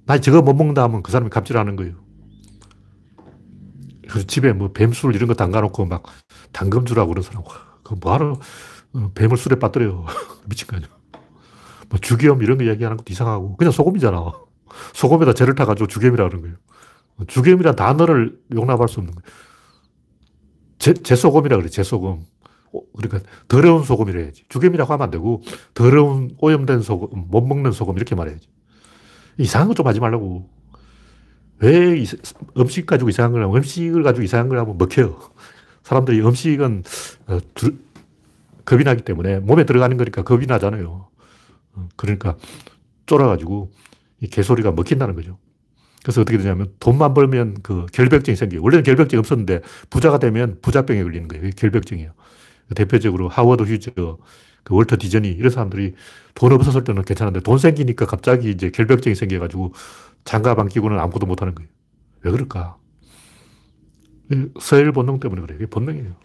나 0.06 0.20
저거 0.20 0.42
못 0.42 0.54
먹는다 0.54 0.84
하면 0.84 1.04
그 1.04 1.12
사람이 1.12 1.30
갑질하는 1.30 1.76
거예요. 1.76 1.96
그래서 4.10 4.28
집에 4.28 4.54
뭐 4.54 4.72
뱀술 4.72 5.16
이런 5.16 5.28
거 5.28 5.34
담가놓고 5.34 5.86
막 5.86 6.04
당금 6.52 6.86
주라고 6.86 7.10
그런 7.10 7.24
사람. 7.24 7.44
그 7.84 7.96
뭐하러 8.00 8.40
어, 8.94 9.12
뱀을 9.16 9.38
술에 9.38 9.58
빠뜨려요. 9.58 10.06
미친 10.48 10.68
거 10.68 10.76
아니야. 10.78 10.90
뭐 11.90 12.00
주겸 12.00 12.42
이런 12.44 12.58
거 12.58 12.66
얘기하는 12.66 12.98
것도 12.98 13.12
이상하고. 13.12 13.58
그냥 13.58 13.72
소금이잖아. 13.72 14.32
소금에다 14.94 15.34
재를 15.34 15.56
타가지고 15.56 15.88
주겸이라 15.88 16.28
그런 16.28 16.42
거예요. 16.42 16.56
주겸이란 17.28 17.76
단어를 17.76 18.40
용납할 18.54 18.88
수 18.88 19.00
없는 19.00 19.14
거예요. 19.14 19.26
제, 20.84 20.94
제소금이라 20.94 21.56
그래, 21.56 21.70
제소금. 21.70 22.26
어, 22.74 22.82
그러니까 22.98 23.30
더러운 23.48 23.84
소금이라 23.84 24.20
해야지. 24.20 24.44
주겸이라고 24.50 24.92
하면 24.92 25.02
안 25.06 25.12
되고, 25.12 25.42
더러운 25.74 26.36
오염된 26.40 26.82
소금, 26.82 27.28
못 27.30 27.40
먹는 27.42 27.72
소금, 27.72 27.96
이렇게 27.96 28.16
말해야지. 28.16 28.50
이상한 29.38 29.70
거 29.70 29.74
좀 29.76 29.88
하지 29.88 30.02
말라고. 30.02 30.50
왜 31.60 32.04
음식 32.58 32.86
가지고 32.86 33.10
이상한 33.10 33.32
걸 33.32 33.44
하면, 33.44 33.56
음식을 33.56 34.04
가지고 34.04 34.24
이상한 34.26 34.50
걸 34.50 34.58
하면 34.60 34.78
먹혀요. 34.78 35.18
사람들이 35.84 36.20
음식은 36.22 36.84
어, 37.28 37.40
두, 37.54 37.78
겁이 38.66 38.84
나기 38.84 39.04
때문에 39.04 39.40
몸에 39.40 39.64
들어가는 39.66 39.96
거니까 39.96 40.24
겁이 40.24 40.48
나잖아요. 40.48 41.08
어, 41.76 41.90
그러니까 41.96 42.36
쫄아가지고 43.06 43.72
이 44.20 44.28
개소리가 44.28 44.74
먹힌다는 44.74 45.16
거죠. 45.16 45.38
그래서 46.04 46.22
어떻게 46.22 46.38
되냐면 46.38 46.74
돈만 46.80 47.14
벌면 47.14 47.58
그 47.64 47.86
결벽증이 47.94 48.36
생겨요. 48.36 48.62
원래는 48.62 48.84
결벽증이 48.84 49.18
없었는데 49.20 49.62
부자가 49.90 50.20
되면 50.20 50.60
부자병에 50.62 51.02
걸리는 51.02 51.28
거예요. 51.30 51.50
결벽증이에요. 51.56 52.12
대표적으로 52.76 53.30
하워드 53.30 53.64
휴즈, 53.64 53.92
그 53.96 54.76
월터 54.76 54.98
디즈니 55.00 55.30
이런 55.30 55.50
사람들이 55.50 55.94
돈 56.36 56.52
없었을 56.52 56.84
때는 56.84 57.04
괜찮은데 57.04 57.40
돈 57.42 57.58
생기니까 57.58 58.06
갑자기 58.06 58.50
이제 58.50 58.70
결벽증이 58.70 59.16
생겨가지고 59.16 59.74
장갑 60.26 60.60
안 60.60 60.68
끼고는 60.68 61.00
아무것도 61.00 61.26
못 61.26 61.42
하는 61.42 61.56
거예요. 61.56 61.70
왜 62.22 62.32
그럴까? 62.32 62.78
서열 64.60 64.92
본능 64.92 65.20
때문에 65.20 65.42
그래요. 65.42 65.58
그게 65.58 65.70
본능이에요. 65.70 66.16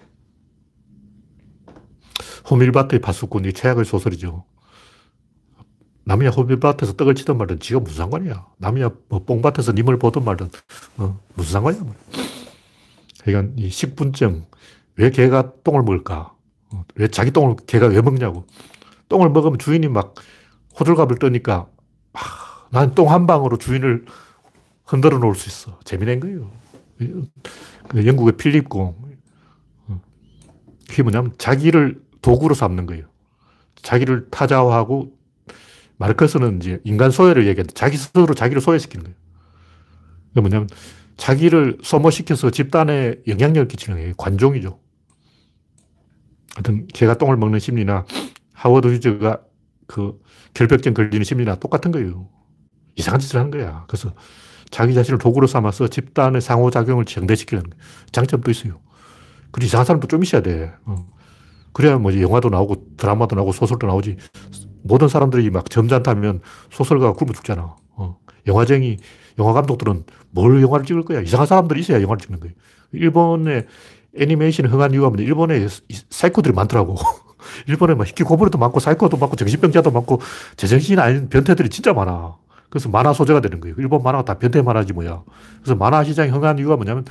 호밀바트의 2.50 3.00
파수꾼이 3.00 3.52
최악의 3.52 3.84
소설이죠. 3.84 4.44
남이야 6.08 6.30
호밀밭에서 6.30 6.94
떡을 6.94 7.14
치든 7.14 7.36
말든 7.36 7.60
지가 7.60 7.80
무슨 7.80 7.98
상관이야. 7.98 8.46
남이야 8.56 8.90
뭐 9.10 9.24
뽕밭에서 9.24 9.72
님을 9.72 9.98
보든 9.98 10.24
말든 10.24 10.48
어, 10.96 11.20
무슨 11.34 11.52
상관이야. 11.52 11.82
그러니까 13.22 13.52
이 13.58 13.68
식분증, 13.68 14.46
왜 14.96 15.10
개가 15.10 15.52
똥을 15.64 15.82
먹을까? 15.82 16.32
어, 16.72 16.84
왜 16.94 17.08
자기 17.08 17.30
똥을 17.30 17.56
개가 17.66 17.88
왜 17.88 18.00
먹냐고. 18.00 18.46
똥을 19.10 19.28
먹으면 19.28 19.58
주인이 19.58 19.86
막 19.88 20.14
호들갑을 20.80 21.18
떠니까 21.18 21.66
아, 22.14 22.20
난똥 22.70 23.12
한 23.12 23.26
방으로 23.26 23.58
주인을 23.58 24.06
흔들어 24.86 25.18
놓을 25.18 25.34
수 25.34 25.50
있어. 25.50 25.78
재미낸 25.84 26.20
거예요. 26.20 26.50
그 26.96 28.06
영국의 28.06 28.38
필립공. 28.38 28.96
어, 29.88 30.00
그게 30.88 31.02
뭐냐면 31.02 31.34
자기를 31.36 32.00
도구로 32.22 32.54
삼는 32.54 32.86
거예요. 32.86 33.04
자기를 33.82 34.28
타자화하고 34.30 35.17
마르크스는 35.98 36.58
이제 36.58 36.80
인간 36.84 37.10
소외를 37.10 37.46
얘기하는데 37.46 37.74
자기 37.74 37.96
스스로 37.96 38.34
자기를 38.34 38.62
소외시키는 38.62 39.04
거예요. 39.04 39.16
그 40.34 40.40
뭐냐면 40.40 40.68
자기를 41.16 41.78
소모시켜서 41.82 42.50
집단에 42.50 43.16
영향력을 43.26 43.68
끼치는 43.68 43.98
게 43.98 44.14
관종이죠. 44.16 44.78
하여튼 46.54 46.86
개가 46.94 47.18
똥을 47.18 47.36
먹는 47.36 47.58
심리나 47.58 48.06
하워드 48.52 48.88
휴즈가 48.88 49.40
그 49.86 50.20
결벽증 50.54 50.94
걸리는 50.94 51.24
심리나 51.24 51.56
똑같은 51.56 51.90
거예요. 51.90 52.28
이상한 52.96 53.20
짓을 53.20 53.38
하는 53.38 53.50
거야. 53.50 53.84
그래서 53.88 54.14
자기 54.70 54.94
자신을 54.94 55.18
도구로 55.18 55.46
삼아서 55.46 55.88
집단의 55.88 56.40
상호작용을 56.40 57.04
정대시키는 57.04 57.62
거예요. 57.64 57.82
장점도 58.12 58.50
있어요. 58.50 58.80
그 59.50 59.64
이상한 59.64 59.84
사람도 59.84 60.08
좀 60.08 60.22
있어야 60.22 60.42
돼. 60.42 60.72
어. 60.84 61.06
그래야 61.72 61.98
뭐 61.98 62.12
영화도 62.12 62.50
나오고 62.50 62.96
드라마도 62.96 63.36
나오고 63.36 63.52
소설도 63.52 63.86
나오지. 63.86 64.16
모든 64.82 65.08
사람들이 65.08 65.50
막 65.50 65.70
점잖다면 65.70 66.40
소설가가 66.70 67.12
굶어 67.14 67.32
죽잖아. 67.32 67.76
어. 67.96 68.18
영화쟁이, 68.46 68.98
영화 69.38 69.52
감독들은 69.52 70.04
뭘 70.30 70.62
영화를 70.62 70.86
찍을 70.86 71.04
거야. 71.04 71.20
이상한 71.20 71.46
사람들이 71.46 71.80
있어야 71.80 72.02
영화를 72.02 72.20
찍는 72.20 72.40
거예요. 72.40 72.54
일본의 72.92 73.66
애니메이션이 74.16 74.68
흥한 74.68 74.92
이유가 74.92 75.08
뭐냐. 75.08 75.24
일본에 75.24 75.66
사이코들이 76.10 76.54
많더라고. 76.54 76.96
일본에 77.66 77.94
막 77.94 78.06
히키코모리도 78.06 78.58
많고 78.58 78.80
사이코도 78.80 79.16
많고 79.16 79.36
정신병자도 79.36 79.90
많고 79.90 80.20
제정신이 80.56 81.00
아닌 81.00 81.28
변태들이 81.28 81.68
진짜 81.68 81.92
많아. 81.92 82.36
그래서 82.68 82.88
만화 82.88 83.12
소재가 83.12 83.40
되는 83.40 83.60
거예요. 83.60 83.76
일본 83.78 84.02
만화가 84.02 84.24
다 84.24 84.38
변태 84.38 84.62
만화지 84.62 84.92
뭐야. 84.92 85.22
그래서 85.62 85.74
만화 85.74 86.04
시장이 86.04 86.30
흥한 86.30 86.58
이유가 86.58 86.76
뭐냐면 86.76 87.04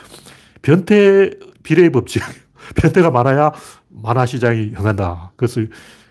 변태 0.61 1.31
비례의 1.63 1.91
법칙. 1.91 2.23
변태가 2.75 3.11
많아야 3.11 3.53
만화 3.89 4.25
시장이 4.25 4.73
흥한다. 4.75 5.31
그래서 5.35 5.61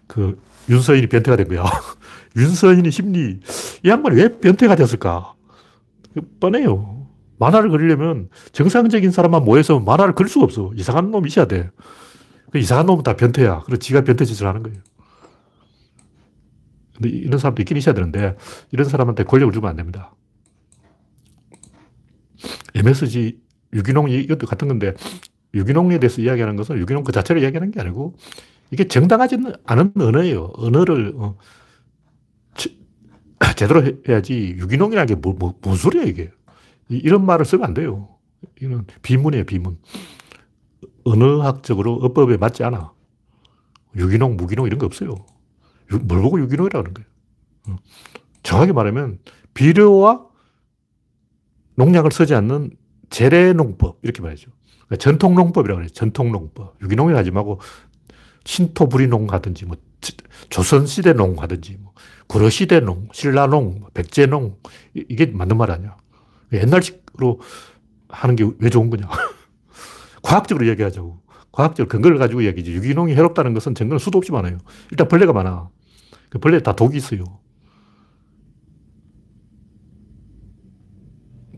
그 0.06 0.40
윤서인이 0.68 1.06
변태가 1.08 1.36
된 1.36 1.48
거야. 1.48 1.64
윤서인의 2.36 2.92
심리. 2.92 3.40
이 3.84 3.88
양반이 3.88 4.16
왜 4.16 4.38
변태가 4.38 4.76
됐을까? 4.76 5.34
뻔해요. 6.40 7.08
만화를 7.38 7.70
그리려면 7.70 8.28
정상적인 8.52 9.10
사람만 9.10 9.44
모여서 9.44 9.78
만화를 9.78 10.14
그릴 10.14 10.28
수가 10.28 10.44
없어. 10.44 10.72
이상한 10.74 11.10
놈이 11.10 11.28
있어야 11.28 11.46
돼. 11.46 11.70
그 12.50 12.58
이상한 12.58 12.86
놈은 12.86 13.02
다 13.02 13.16
변태야. 13.16 13.62
그래서 13.64 13.78
지가 13.78 14.02
변태 14.02 14.24
짓을 14.24 14.46
하는 14.46 14.62
거예요. 14.62 14.80
근데 16.94 17.10
이런 17.10 17.38
사람도 17.38 17.60
있긴 17.62 17.76
있어야 17.76 17.94
되는데, 17.94 18.36
이런 18.72 18.88
사람한테 18.88 19.24
권력을 19.24 19.52
주면 19.52 19.68
안 19.68 19.76
됩니다. 19.76 20.14
MSG, 22.74 23.38
유기농 23.74 24.08
이것도 24.08 24.46
같은 24.46 24.68
건데, 24.68 24.94
유기농에 25.52 25.98
대해서 25.98 26.22
이야기하는 26.22 26.56
것은 26.56 26.78
유기농 26.78 27.04
그 27.04 27.12
자체를 27.12 27.42
이야기하는 27.42 27.70
게 27.70 27.80
아니고, 27.80 28.16
이게 28.70 28.88
정당하지 28.88 29.38
않은 29.64 29.92
언어예요. 29.98 30.52
언어를, 30.54 31.14
어, 31.16 31.36
제대로 33.56 33.82
해야지. 34.08 34.56
유기농이라는 34.58 35.06
게 35.06 35.14
뭐, 35.14 35.34
뭐, 35.38 35.58
뭔 35.62 35.76
소리야, 35.76 36.04
이게. 36.04 36.30
이런 36.88 37.24
말을 37.26 37.44
쓰면 37.44 37.64
안 37.64 37.74
돼요. 37.74 38.08
이건 38.60 38.86
비문이에요, 39.02 39.44
비문. 39.44 39.78
언어학적으로 41.04 41.94
어법에 41.94 42.36
맞지 42.36 42.64
않아. 42.64 42.92
유기농, 43.96 44.36
무기농 44.36 44.66
이런 44.66 44.78
거 44.78 44.86
없어요. 44.86 45.14
뭘 46.02 46.22
보고 46.22 46.40
유기농이라고 46.40 46.78
하는 46.78 46.94
거예요. 46.94 47.08
어. 47.68 47.76
정확히 48.42 48.72
말하면 48.72 49.18
비료와 49.54 50.26
농약을 51.76 52.10
쓰지 52.12 52.34
않는 52.34 52.70
재래농법 53.10 54.00
이렇게 54.02 54.22
말이죠. 54.22 54.50
그러니까 54.86 54.96
전통농법이라고 54.96 55.80
해요. 55.80 55.88
전통농법. 55.88 56.76
유기농이 56.82 57.14
하지 57.14 57.30
말고 57.30 57.60
신토부리농 58.46 59.28
하든지 59.32 59.66
뭐 59.66 59.76
조선시대 60.48 61.12
농 61.12 61.36
하든지 61.38 61.76
뭐 61.80 61.92
구려시대 62.28 62.80
농, 62.80 63.08
신라농, 63.12 63.80
뭐 63.80 63.88
백제농 63.94 64.56
이게 64.94 65.26
맞는 65.26 65.56
말 65.56 65.70
아니야. 65.70 65.96
옛날식으로 66.52 67.40
하는 68.08 68.36
게 68.36 68.44
왜 68.58 68.70
좋은 68.70 68.90
거냐. 68.90 69.08
과학적으로 70.22 70.66
얘기하자고. 70.68 71.20
과학적 71.52 71.88
근거를 71.88 72.18
가지고 72.18 72.42
이야기지. 72.42 72.72
유기농이 72.72 73.14
해롭다는 73.14 73.54
것은 73.54 73.74
증거는 73.74 73.98
수도 73.98 74.18
없이 74.18 74.32
많아요. 74.32 74.58
일단 74.90 75.08
벌레가 75.08 75.32
많아. 75.32 75.70
그 76.28 76.38
벌레 76.38 76.60
다 76.60 76.74
독이 76.74 76.96
있어요. 76.96 77.24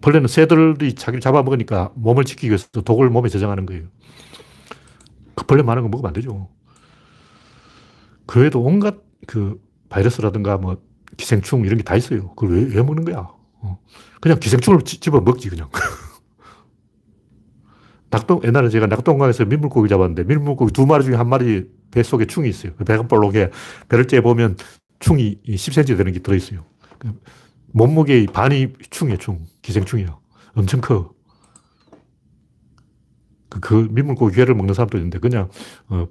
벌레는 0.00 0.28
새들이 0.28 0.94
자기를 0.94 1.20
잡아먹으니까 1.20 1.92
몸을 1.96 2.24
지키기 2.24 2.48
위해서 2.48 2.68
독을 2.68 3.10
몸에 3.10 3.28
저장하는 3.28 3.66
거예요. 3.66 3.88
그 5.34 5.44
벌레 5.46 5.62
많은 5.62 5.82
거 5.82 5.88
먹으면 5.88 6.08
안 6.08 6.12
되죠. 6.12 6.48
그 8.28 8.40
외에도 8.40 8.60
온갖 8.62 8.96
그 9.26 9.60
바이러스라든가 9.88 10.58
뭐 10.58 10.80
기생충 11.16 11.64
이런 11.64 11.78
게 11.78 11.82
다 11.82 11.96
있어요. 11.96 12.28
그걸 12.36 12.56
왜, 12.56 12.74
왜 12.76 12.82
먹는 12.82 13.04
거야? 13.04 13.28
어. 13.60 13.78
그냥 14.20 14.38
기생충을 14.38 14.82
집어 14.82 15.20
먹지, 15.20 15.48
그냥. 15.48 15.68
낙동, 18.10 18.40
옛날에 18.44 18.68
제가 18.68 18.86
낙동강에서 18.86 19.44
민물고기 19.46 19.88
잡았는데 19.88 20.24
민물고기 20.24 20.72
두 20.72 20.86
마리 20.86 21.04
중에 21.04 21.14
한 21.14 21.28
마리 21.28 21.66
뱃속에 21.90 22.26
충이 22.26 22.48
있어요. 22.48 22.72
그 22.76 22.84
배관볼록에 22.84 23.50
배를 23.88 24.06
째보면 24.06 24.56
충이 25.00 25.40
10cm 25.46 25.96
되는 25.96 26.12
게 26.12 26.18
들어있어요. 26.20 26.64
그 26.98 27.12
몸무게의 27.72 28.26
반이 28.26 28.74
충이에요, 28.90 29.18
충. 29.18 29.44
기생충이에요. 29.62 30.20
엄청 30.54 30.80
커. 30.80 31.12
그, 33.48 33.60
그 33.60 33.88
민물고기 33.90 34.38
회를 34.38 34.54
먹는 34.54 34.74
사람도 34.74 34.98
있는데 34.98 35.18
그냥, 35.18 35.48
어, 35.88 36.06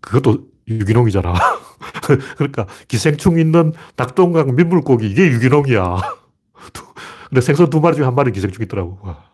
그것도 0.00 0.51
유기농 0.80 1.08
이잖아. 1.08 1.34
그러니까 2.36 2.66
기생충 2.88 3.38
있는 3.38 3.72
낙동강 3.96 4.54
민물고기 4.54 5.08
이게 5.08 5.26
유기농이야. 5.26 5.96
근데 7.28 7.40
생선 7.40 7.70
두 7.70 7.80
마리 7.80 7.96
중에 7.96 8.04
한 8.04 8.14
마리 8.14 8.32
기생충 8.32 8.62
있더라고. 8.64 8.98
와. 9.02 9.24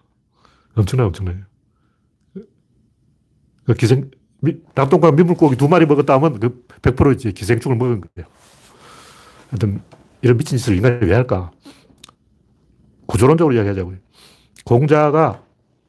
엄청나요, 0.74 1.08
엄청나요. 1.08 1.38
그 3.64 3.74
기생, 3.74 4.10
낙동강 4.74 5.16
민물고기 5.16 5.56
두 5.56 5.68
마리 5.68 5.84
먹었다 5.84 6.14
하면 6.14 6.38
그 6.38 6.64
100% 6.82 7.16
이제 7.16 7.32
기생충을 7.32 7.76
먹은 7.76 8.00
거예요. 8.00 8.28
하여튼 9.50 9.82
이런 10.22 10.36
미친 10.36 10.58
짓을 10.58 10.76
인간이 10.76 10.98
왜 11.02 11.14
할까? 11.14 11.50
구조론적으로 13.06 13.54
이야기하자고요. 13.54 13.96
공자가 14.64 15.42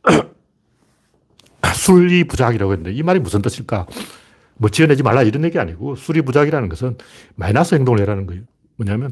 순리 1.76 2.24
부작이라고 2.24 2.72
했는데 2.72 2.92
이 2.94 3.04
말이 3.04 3.20
무슨 3.20 3.42
뜻일까? 3.42 3.86
뭐 4.60 4.70
지어내지 4.70 5.04
말라 5.04 5.24
이런 5.24 5.44
얘기 5.46 5.58
아니고 5.58 5.96
수리부작이라는 5.96 6.70
것은 6.70 6.98
마이너스 7.36 7.76
행동을 7.76 8.02
해라는 8.02 8.28
거예요. 8.28 8.44
뭐냐면 8.76 9.12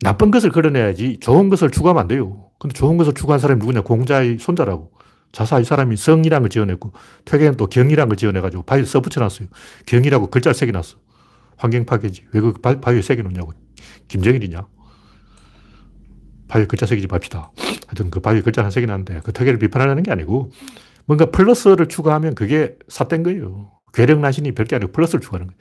나쁜 0.00 0.30
것을 0.30 0.50
걸어내야지 0.50 1.18
좋은 1.20 1.48
것을 1.48 1.70
추구하면 1.70 2.02
안 2.02 2.08
돼요. 2.08 2.50
근데 2.58 2.74
좋은 2.74 2.96
것을 2.96 3.14
추구한 3.14 3.40
사람이 3.40 3.60
누구냐? 3.60 3.82
공자의 3.82 4.38
손자라고. 4.38 4.92
자사 5.32 5.60
이 5.60 5.64
사람이 5.64 5.96
성이라는 5.96 6.42
걸 6.42 6.48
지어냈고 6.50 6.92
퇴계는 7.24 7.56
또 7.56 7.66
경이라는 7.66 8.08
걸 8.08 8.16
지어내가지고 8.16 8.64
바위에 8.64 8.84
써붙여놨어요. 8.84 9.48
경이라고 9.86 10.28
글자를 10.28 10.54
새겨놨어. 10.54 10.96
환경 11.56 11.84
파괴지. 11.84 12.24
왜 12.32 12.40
그 12.40 12.52
바위에 12.54 13.02
새겨놓냐고. 13.02 13.52
김정일이냐. 14.08 14.66
바위에 16.48 16.66
글자 16.66 16.86
새기지 16.86 17.06
맙시다. 17.08 17.52
하여튼 17.86 18.10
그 18.10 18.20
바위에 18.20 18.40
글자 18.40 18.62
를 18.62 18.70
새겨놨는데 18.72 19.20
그 19.24 19.32
퇴계를 19.32 19.58
비판하는 19.58 20.02
게 20.02 20.10
아니고 20.10 20.50
뭔가 21.04 21.26
플러스를 21.26 21.86
추구하면 21.88 22.34
그게 22.34 22.76
삿된 22.88 23.22
거예요. 23.22 23.75
괴력나신이 23.96 24.52
별게 24.52 24.76
아니고 24.76 24.92
플러스를 24.92 25.22
추구하는 25.22 25.48
거예요. 25.48 25.58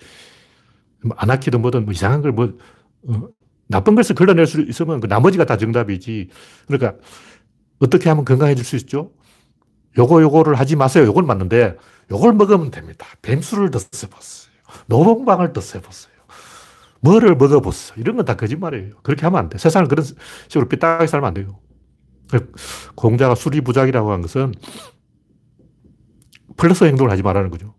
뭐 1.06 1.18
아나키든 1.18 1.62
뭐든 1.62 1.86
뭐 1.86 1.94
이상한 1.94 2.22
걸 2.22 2.34
뭐, 2.34 2.54
어, 3.08 3.30
나쁜 3.68 3.96
것을 3.96 4.16
걸러낼 4.16 4.48
수 4.48 4.62
있으면 4.62 5.00
그 5.00 5.08
나머지가 5.08 5.46
다 5.46 5.58
정답이지. 5.58 6.30
그러니까 6.68 6.96
어떻게 7.80 8.10
하면 8.10 8.26
건강해질 8.26 8.66
수 8.66 8.76
있죠? 8.78 9.12
요거, 9.98 10.22
요거를 10.22 10.56
하지 10.56 10.76
마세요. 10.76 11.06
요걸 11.06 11.24
맞는데, 11.24 11.78
요걸 12.12 12.34
먹으면 12.34 12.72
됩니다. 12.72 13.08
뱀술을 13.22 13.72
드셔보세요. 13.72 14.54
노봉방을 14.88 15.54
드셔보세요. 15.54 16.14
뭐를 17.02 17.36
먹어보세요. 17.36 17.96
이런 18.00 18.16
건 18.18 18.26
다 18.26 18.36
거짓말이에요. 18.36 18.96
그렇게 19.04 19.24
하면 19.26 19.40
안 19.40 19.50
돼. 19.50 19.58
세상을 19.58 19.88
그런 19.88 20.06
식으로 20.50 20.68
삐딱하게 20.70 21.08
살면 21.08 21.28
안 21.28 21.34
돼요. 21.36 21.60
공자가 22.96 23.36
수리부작이라고 23.36 24.12
한 24.12 24.22
것은 24.22 24.54
플러스 26.58 26.84
행동을 26.86 27.12
하지 27.12 27.24
말라는 27.24 27.50
거죠. 27.50 27.75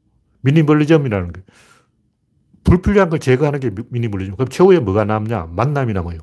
미니멀리즘이라는 0.46 1.32
거 1.32 1.40
불필요한 2.64 3.10
걸 3.10 3.18
제거하는 3.20 3.60
게 3.60 3.70
미니멀리즘. 3.90 4.34
그럼 4.36 4.48
최후에 4.48 4.80
뭐가 4.80 5.04
남냐? 5.04 5.48
만남이 5.52 5.92
남아요. 5.92 6.18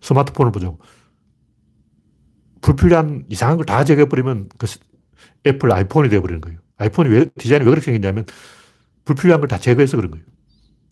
스마트폰을 0.00 0.52
보자고. 0.52 0.78
불필요한 2.62 3.26
이상한 3.28 3.56
걸 3.58 3.66
다 3.66 3.84
제거해버리면 3.84 4.48
그 4.58 4.66
애플 5.46 5.72
아이폰이 5.72 6.08
되어버리는 6.08 6.40
거예요. 6.40 6.58
아이폰이 6.78 7.08
왜, 7.10 7.26
디자인이 7.38 7.64
왜 7.64 7.70
그렇게 7.70 7.86
생겼냐면 7.92 8.26
불필요한 9.04 9.40
걸 9.40 9.48
다 9.48 9.58
제거해서 9.58 9.96
그런 9.96 10.10
거예요. 10.12 10.24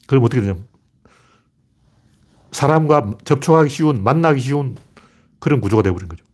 그럼 0.07 0.25
어떻게 0.25 0.41
되냐면 0.43 0.66
사람과 2.53 3.16
접촉하기 3.25 3.70
쉬운, 3.70 4.03
만나기 4.05 4.41
쉬운 4.41 4.77
그런 5.41 5.61
구조가 5.61 5.83
되어버린 5.83 6.09
거죠. 6.09 6.25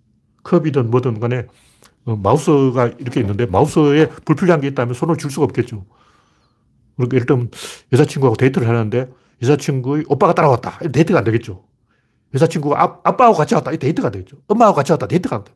컵이든 0.44 0.90
뭐든 0.90 1.20
간에 1.20 1.40
어, 1.40 1.67
마우스가 2.16 2.86
이렇게 2.98 3.20
있는데 3.20 3.46
마우스에 3.46 4.08
불필요한 4.24 4.60
게 4.60 4.68
있다면 4.68 4.94
손을 4.94 5.16
줄 5.16 5.30
수가 5.30 5.44
없겠죠. 5.44 5.84
그러니까 6.96 7.14
예를 7.16 7.26
들면 7.26 7.50
여자친구하고 7.92 8.36
데이트를 8.36 8.68
하는데 8.68 9.08
여자친구의 9.42 10.04
오빠가 10.08 10.32
따라왔다. 10.34 10.78
데이트가 10.90 11.18
안 11.20 11.24
되겠죠. 11.24 11.64
여자친구가 12.34 12.82
아, 12.82 13.00
아빠하고 13.04 13.36
같이 13.36 13.54
왔다. 13.54 13.72
이 13.72 13.78
데이트가 13.78 14.08
안 14.08 14.12
되겠죠. 14.12 14.36
엄마하고 14.48 14.76
같이 14.76 14.92
왔다. 14.92 15.06
데이트가 15.06 15.36
안 15.36 15.44
돼. 15.44 15.52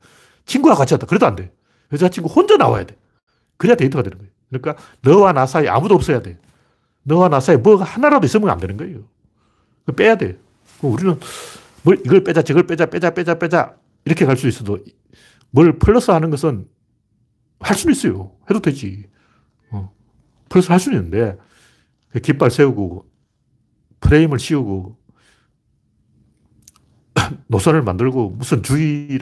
친구하고 0.46 0.78
같이 0.78 0.94
왔다. 0.94 1.06
그래도 1.06 1.26
안 1.26 1.36
돼. 1.36 1.52
여자친구 1.92 2.28
혼자 2.28 2.56
나와야 2.56 2.84
돼. 2.84 2.96
그래야 3.56 3.76
데이트가 3.76 4.02
되는 4.02 4.18
거예요. 4.18 4.30
그러니까 4.48 4.76
너와 5.02 5.32
나 5.32 5.46
사이 5.46 5.68
아무도 5.68 5.94
없어야 5.94 6.22
돼. 6.22 6.38
너와 7.04 7.28
나 7.28 7.40
사이 7.40 7.56
뭐가 7.56 7.84
하나라도 7.84 8.26
있으면 8.26 8.48
안 8.50 8.58
되는 8.58 8.76
거예요. 8.76 9.00
빼야 9.96 10.16
돼. 10.16 10.38
우리는 10.80 11.18
뭘 11.82 11.98
이걸 12.04 12.22
빼자, 12.24 12.42
저걸 12.42 12.66
빼자, 12.66 12.86
빼자, 12.86 13.10
빼자, 13.10 13.38
빼자 13.38 13.74
이렇게 14.04 14.24
갈 14.24 14.36
수 14.36 14.48
있어도 14.48 14.78
뭘 15.52 15.78
플러스 15.78 16.10
하는 16.10 16.30
것은 16.30 16.66
할 17.60 17.76
수는 17.76 17.92
있어요. 17.92 18.32
해도 18.50 18.60
되지. 18.60 19.08
어. 19.70 19.94
플러스 20.48 20.70
할 20.72 20.80
수는 20.80 20.98
있는데, 20.98 21.38
그 22.08 22.20
깃발 22.20 22.50
세우고, 22.50 23.06
프레임을 24.00 24.38
씌우고, 24.38 24.98
노선을 27.46 27.82
만들고, 27.82 28.30
무슨 28.30 28.62
주의 28.62 29.20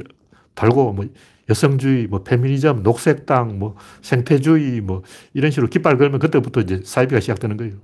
달고, 0.55 0.93
뭐, 0.95 1.07
여성주의, 1.51 2.07
뭐, 2.07 2.23
페미니즘, 2.23 2.83
녹색당, 2.83 3.59
뭐, 3.59 3.77
생태주의, 4.03 4.81
뭐, 4.81 5.03
이런 5.35 5.51
식으로 5.51 5.69
깃발 5.69 5.99
걸면 5.99 6.21
그때부터 6.21 6.61
이제 6.61 6.81
사이비가 6.85 7.21
시작되는 7.21 7.57
거예요. 7.57 7.75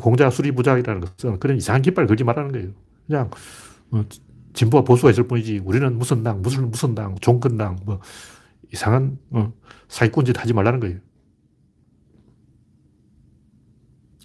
공자 0.00 0.28
수리부작이라는 0.28 1.00
것은 1.00 1.38
그런 1.40 1.56
이상한 1.56 1.82
깃발 1.82 2.06
걸지 2.06 2.24
말라는 2.24 2.52
거예요. 2.52 2.68
그냥, 3.06 3.30
뭐, 3.88 4.04
진보와 4.54 4.84
보수가 4.84 5.10
있을 5.10 5.26
뿐이지, 5.28 5.58
우리는 5.64 5.96
무슨 5.98 6.22
당, 6.22 6.42
무슨, 6.42 6.70
무슨 6.70 6.94
당, 6.94 7.16
종근당, 7.20 7.80
뭐, 7.84 8.00
이상한, 8.72 9.18
어, 9.30 9.52
사기꾼 9.88 10.24
짓 10.24 10.38
하지 10.38 10.52
말라는 10.52 10.80
거예요. 10.80 10.98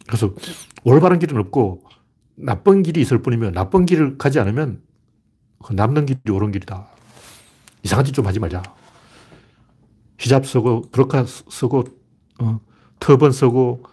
그래서 0.08 0.34
올바른 0.84 1.20
길은 1.20 1.38
없고 1.38 1.82
나쁜 2.36 2.84
길이 2.84 3.02
있을 3.02 3.22
뿐이면 3.22 3.54
나쁜 3.54 3.86
길을 3.86 4.18
가지 4.18 4.40
않으면 4.40 4.82
그 5.64 5.74
남는 5.74 6.06
길이 6.06 6.20
옳은 6.30 6.52
길이다. 6.52 6.88
이상한 7.84 8.06
짓 8.06 8.14
좀 8.14 8.28
하지 8.28 8.40
말자. 8.40 8.62
히잡 10.20 10.46
쓰고, 10.46 10.82
브로카 10.92 11.26
쓰고, 11.26 11.84
어, 12.40 12.60
터번 13.00 13.32
쓰고, 13.32 13.84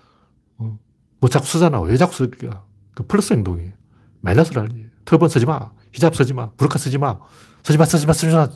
어, 0.58 0.78
뭐 1.20 1.30
자꾸 1.30 1.46
쓰잖아. 1.46 1.80
왜 1.80 1.96
자꾸 1.96 2.14
쓸까? 2.14 2.64
그 2.94 3.06
플러스 3.06 3.32
행동이에요. 3.32 3.72
마이너스라는 4.20 4.70
얘기예요. 4.72 4.90
터번 5.04 5.28
쓰지 5.28 5.46
마. 5.46 5.72
히잡 5.92 6.14
쓰지 6.16 6.32
마. 6.34 6.50
부르카 6.52 6.78
쓰지 6.78 6.98
마. 6.98 7.18
쓰지 7.62 7.78
마, 7.78 7.84
쓰지 7.84 8.06
마, 8.06 8.12
쓰지 8.12 8.34
마. 8.34 8.48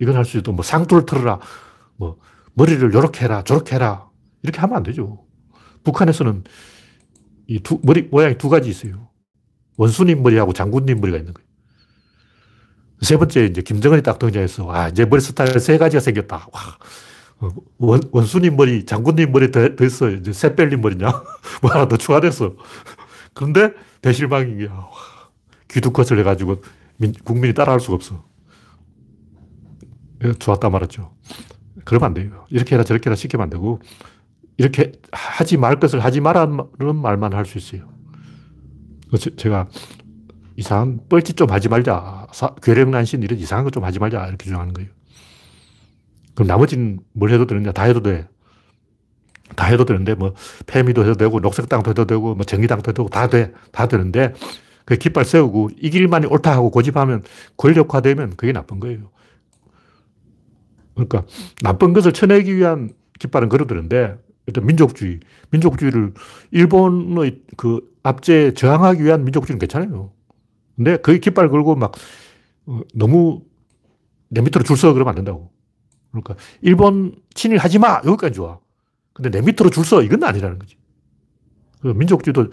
이건 0.00 0.16
할 0.16 0.24
수 0.24 0.38
있도 0.38 0.52
뭐 0.52 0.62
상투를 0.62 1.06
틀어라. 1.06 1.40
뭐 1.96 2.18
머리를 2.54 2.92
요렇게 2.92 3.24
해라. 3.24 3.42
저렇게 3.44 3.74
해라. 3.76 4.08
이렇게 4.42 4.58
하면 4.60 4.76
안 4.78 4.82
되죠. 4.82 5.24
북한에서는 5.84 6.44
이 7.46 7.60
두, 7.60 7.80
머리 7.82 8.02
모양이 8.02 8.36
두 8.38 8.48
가지 8.48 8.68
있어요. 8.70 9.08
원수님 9.76 10.22
머리하고 10.22 10.52
장군님 10.52 11.00
머리가 11.00 11.18
있는 11.18 11.32
거예요. 11.34 11.48
세 13.02 13.16
번째, 13.16 13.46
이제 13.46 13.62
김정은이 13.62 14.02
딱 14.02 14.18
등장해서, 14.18 14.70
아, 14.70 14.88
이제 14.88 15.06
머리 15.06 15.22
스타일 15.22 15.58
세 15.58 15.78
가지가 15.78 16.00
생겼다. 16.00 16.48
와, 16.52 16.60
어, 17.38 17.48
원, 17.78 18.02
원수님 18.12 18.56
머리, 18.56 18.84
장군님 18.84 19.32
머리 19.32 19.50
더, 19.50 19.74
더 19.74 19.84
있어. 19.86 20.10
이제 20.10 20.32
새별님 20.34 20.82
머리냐? 20.82 21.06
뭐 21.62 21.70
하나 21.70 21.88
더 21.88 21.96
추가됐어. 21.96 22.54
그런데 23.32 23.72
대실망인 24.02 24.58
게, 24.58 24.68
귀두컷을 25.70 26.18
해가지고 26.18 26.62
민, 26.96 27.12
국민이 27.24 27.54
따라할 27.54 27.80
수가 27.80 27.94
없어. 27.94 28.24
좋았다 30.38 30.68
말았죠. 30.68 31.14
그러면 31.84 32.06
안 32.08 32.14
돼요. 32.14 32.46
이렇게 32.50 32.74
해라 32.74 32.84
저렇게 32.84 33.08
해라 33.08 33.16
시키면 33.16 33.44
안 33.44 33.50
되고, 33.50 33.80
이렇게 34.58 34.92
하지 35.12 35.56
말 35.56 35.80
것을 35.80 36.00
하지 36.00 36.20
말라는 36.20 36.96
말만 37.00 37.32
할 37.32 37.46
수 37.46 37.56
있어요. 37.56 37.88
제가 39.36 39.68
이상한 40.56 41.00
뻘짓 41.08 41.36
좀 41.36 41.50
하지 41.50 41.68
말자. 41.70 42.26
괴력난신 42.62 43.22
이런 43.22 43.38
이상한 43.38 43.64
거 43.64 43.70
좀 43.70 43.84
하지 43.84 43.98
말자. 43.98 44.26
이렇게 44.26 44.44
주장하는 44.44 44.74
거예요. 44.74 44.90
그럼 46.34 46.48
나머지는 46.48 47.00
뭘 47.12 47.30
해도 47.30 47.46
되느냐? 47.46 47.72
다 47.72 47.84
해도 47.84 48.02
돼. 48.02 48.28
다 49.56 49.66
해도 49.66 49.84
되는데, 49.84 50.14
뭐, 50.14 50.34
페미도 50.66 51.02
해도 51.02 51.14
되고, 51.14 51.40
녹색당도 51.40 51.90
해도 51.90 52.04
되고, 52.04 52.34
뭐, 52.34 52.44
정의당도 52.44 52.90
해도 52.90 53.02
되고, 53.02 53.08
다 53.08 53.28
돼. 53.28 53.52
다 53.72 53.88
되는데, 53.88 54.34
그 54.90 54.96
깃발 54.98 55.24
세우고, 55.24 55.70
이 55.80 55.88
길만이 55.90 56.26
옳다 56.26 56.52
하고 56.52 56.70
고집하면 56.70 57.22
권력화되면 57.56 58.36
그게 58.36 58.52
나쁜 58.52 58.80
거예요. 58.80 59.10
그러니까, 60.94 61.24
나쁜 61.62 61.92
것을 61.92 62.12
쳐내기 62.12 62.56
위한 62.56 62.92
깃발은 63.20 63.48
걸어두는데, 63.48 64.16
일단 64.46 64.66
민족주의. 64.66 65.20
민족주의를 65.50 66.12
일본의 66.50 67.42
그 67.56 67.80
압제에 68.02 68.54
저항하기 68.54 69.04
위한 69.04 69.24
민족주의는 69.24 69.60
괜찮아요. 69.60 70.10
근데 70.76 70.96
거기 70.96 71.20
깃발 71.20 71.48
걸고 71.50 71.76
막 71.76 71.92
어, 72.66 72.80
너무 72.94 73.42
내 74.28 74.40
밑으로 74.40 74.64
줄 74.64 74.76
서 74.76 74.92
그러면 74.92 75.10
안 75.10 75.14
된다고. 75.16 75.52
그러니까 76.10 76.34
일본 76.62 77.14
친일 77.34 77.58
하지 77.58 77.78
마! 77.78 78.00
여기까지 78.04 78.34
좋아. 78.34 78.58
근데 79.12 79.30
내 79.30 79.40
밑으로 79.40 79.70
줄 79.70 79.84
서! 79.84 80.02
이건 80.02 80.24
아니라는 80.24 80.58
거지. 80.58 80.76
그 81.80 81.88
민족주의도 81.88 82.50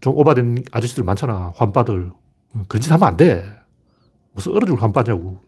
좀 0.00 0.16
오바된 0.16 0.64
아저씨들 0.72 1.04
많잖아. 1.04 1.52
환빠들. 1.56 2.12
그런 2.68 2.80
짓 2.80 2.90
하면 2.90 3.08
안 3.08 3.16
돼. 3.16 3.44
무슨 4.32 4.52
얼어 4.52 4.66
죽을 4.66 4.82
환빠냐고. 4.82 5.40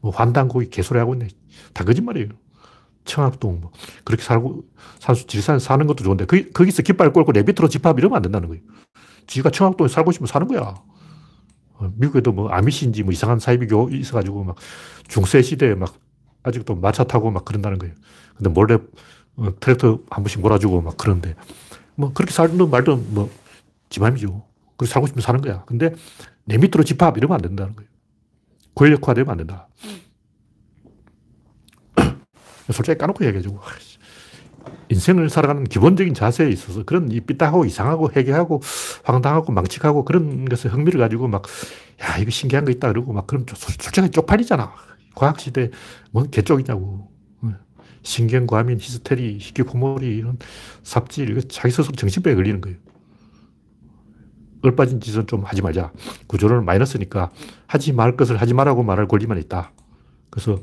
뭐 0.00 0.10
환단고기 0.12 0.70
개소리 0.70 0.98
하고 0.98 1.14
있네. 1.14 1.28
다 1.74 1.84
거짓말이에요. 1.84 2.28
청학동, 3.04 3.60
뭐, 3.60 3.72
그렇게 4.04 4.22
살고, 4.22 4.62
산수, 4.98 5.26
지리산 5.26 5.58
사는 5.58 5.86
것도 5.86 6.04
좋은데, 6.04 6.26
그, 6.26 6.50
거기서 6.52 6.82
깃발 6.82 7.12
꼴고 7.12 7.32
내 7.32 7.42
밑으로 7.42 7.68
집합 7.68 7.98
이러면 7.98 8.16
안 8.16 8.22
된다는 8.22 8.48
거예요. 8.48 8.62
지가 9.26 9.50
청학동에 9.50 9.88
살고 9.88 10.12
싶으면 10.12 10.26
사는 10.26 10.46
거야. 10.46 10.74
어, 11.80 11.92
미국에도 11.96 12.32
뭐 12.32 12.50
아미시인지 12.50 13.02
뭐 13.02 13.12
이상한 13.12 13.38
사이비교 13.38 13.88
있어가지고 13.90 14.44
막 14.44 14.56
중세 15.08 15.40
시대에 15.40 15.74
막 15.74 15.94
아직도 16.42 16.76
마차 16.76 17.04
타고 17.04 17.30
막 17.30 17.44
그런다는 17.44 17.78
거예요. 17.78 17.94
근데 18.36 18.50
몰래 18.50 18.78
어, 19.36 19.48
트랙터 19.60 20.00
한 20.10 20.22
번씩 20.22 20.40
몰아주고 20.40 20.82
막 20.82 20.96
그런데 20.98 21.34
뭐 21.94 22.12
그렇게 22.12 22.32
살든 22.32 22.70
말든 22.70 23.14
뭐 23.14 23.30
지 23.90 24.00
맘이죠. 24.00 24.46
그렇게 24.76 24.90
살고 24.90 25.08
싶으면 25.08 25.22
사는 25.22 25.40
거야. 25.42 25.64
근데 25.66 25.92
내 26.44 26.56
밑으로 26.56 26.84
집합 26.84 27.16
이러면 27.18 27.34
안 27.34 27.42
된다는 27.42 27.76
거예요. 27.76 27.90
권력화되면 28.74 29.30
안 29.30 29.36
된다. 29.36 29.68
솔직히 32.72 32.96
까놓고 32.96 33.26
얘기해주고. 33.26 33.60
인생을 34.88 35.30
살아가는 35.30 35.64
기본적인 35.64 36.14
자세에 36.14 36.48
있어서 36.48 36.84
그런 36.84 37.10
이 37.12 37.20
삐딱하고 37.20 37.64
이상하고 37.64 38.10
해괴하고 38.12 38.60
황당하고 39.04 39.52
망측하고 39.52 40.04
그런 40.04 40.44
것에 40.46 40.68
흥미를 40.68 40.98
가지고 41.00 41.28
막, 41.28 41.44
야, 42.02 42.16
이거 42.18 42.30
신기한 42.30 42.64
거 42.64 42.70
있다 42.70 42.88
그러고 42.88 43.12
막 43.12 43.26
그럼 43.26 43.44
솔직히 43.54 44.10
쪽팔리잖아. 44.10 44.72
과학시대 45.14 45.70
뭔 46.10 46.30
개쪽이냐고. 46.30 47.10
신경과민, 48.02 48.80
히스테리, 48.80 49.38
희귀고몰이 49.38 50.06
이런 50.16 50.38
삽질, 50.82 51.30
이거 51.30 51.40
자기 51.42 51.70
스스로 51.70 51.94
정신병에 51.94 52.34
걸리는 52.34 52.60
거예요. 52.62 52.78
얼빠진 54.62 55.00
짓은 55.00 55.26
좀 55.26 55.42
하지 55.44 55.62
말자. 55.62 55.92
구조론은 56.26 56.64
마이너스니까 56.64 57.30
하지 57.66 57.92
말 57.92 58.16
것을 58.16 58.40
하지 58.40 58.54
말라고 58.54 58.82
말할 58.82 59.08
권리만 59.08 59.38
있다. 59.38 59.72
그래서 60.30 60.60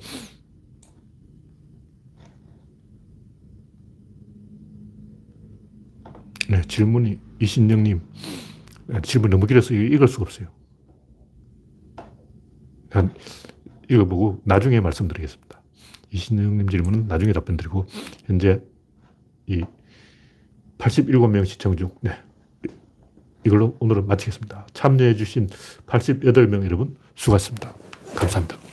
네, 6.49 6.61
질문이 6.61 7.19
이신영님 7.39 8.01
네, 8.87 9.01
질문 9.01 9.29
너무 9.29 9.45
길어서 9.47 9.73
읽을 9.73 10.07
수가 10.07 10.23
없어요. 10.23 10.47
읽어보고 13.89 14.41
나중에 14.43 14.79
말씀드리겠습니다. 14.79 15.61
이신영님 16.11 16.69
질문은 16.69 17.07
나중에 17.07 17.33
답변 17.33 17.57
드리고 17.57 17.85
현재 18.25 18.61
이 19.45 19.63
87명 20.77 21.45
시청 21.45 21.75
중 21.75 21.91
네, 22.01 22.11
이걸로 23.47 23.75
오늘은 23.79 24.07
마치겠습니다. 24.07 24.67
참여해 24.73 25.15
주신 25.15 25.49
88명 25.87 26.65
여러분 26.65 26.95
수고하셨습니다. 27.15 27.73
감사합니다. 28.15 28.66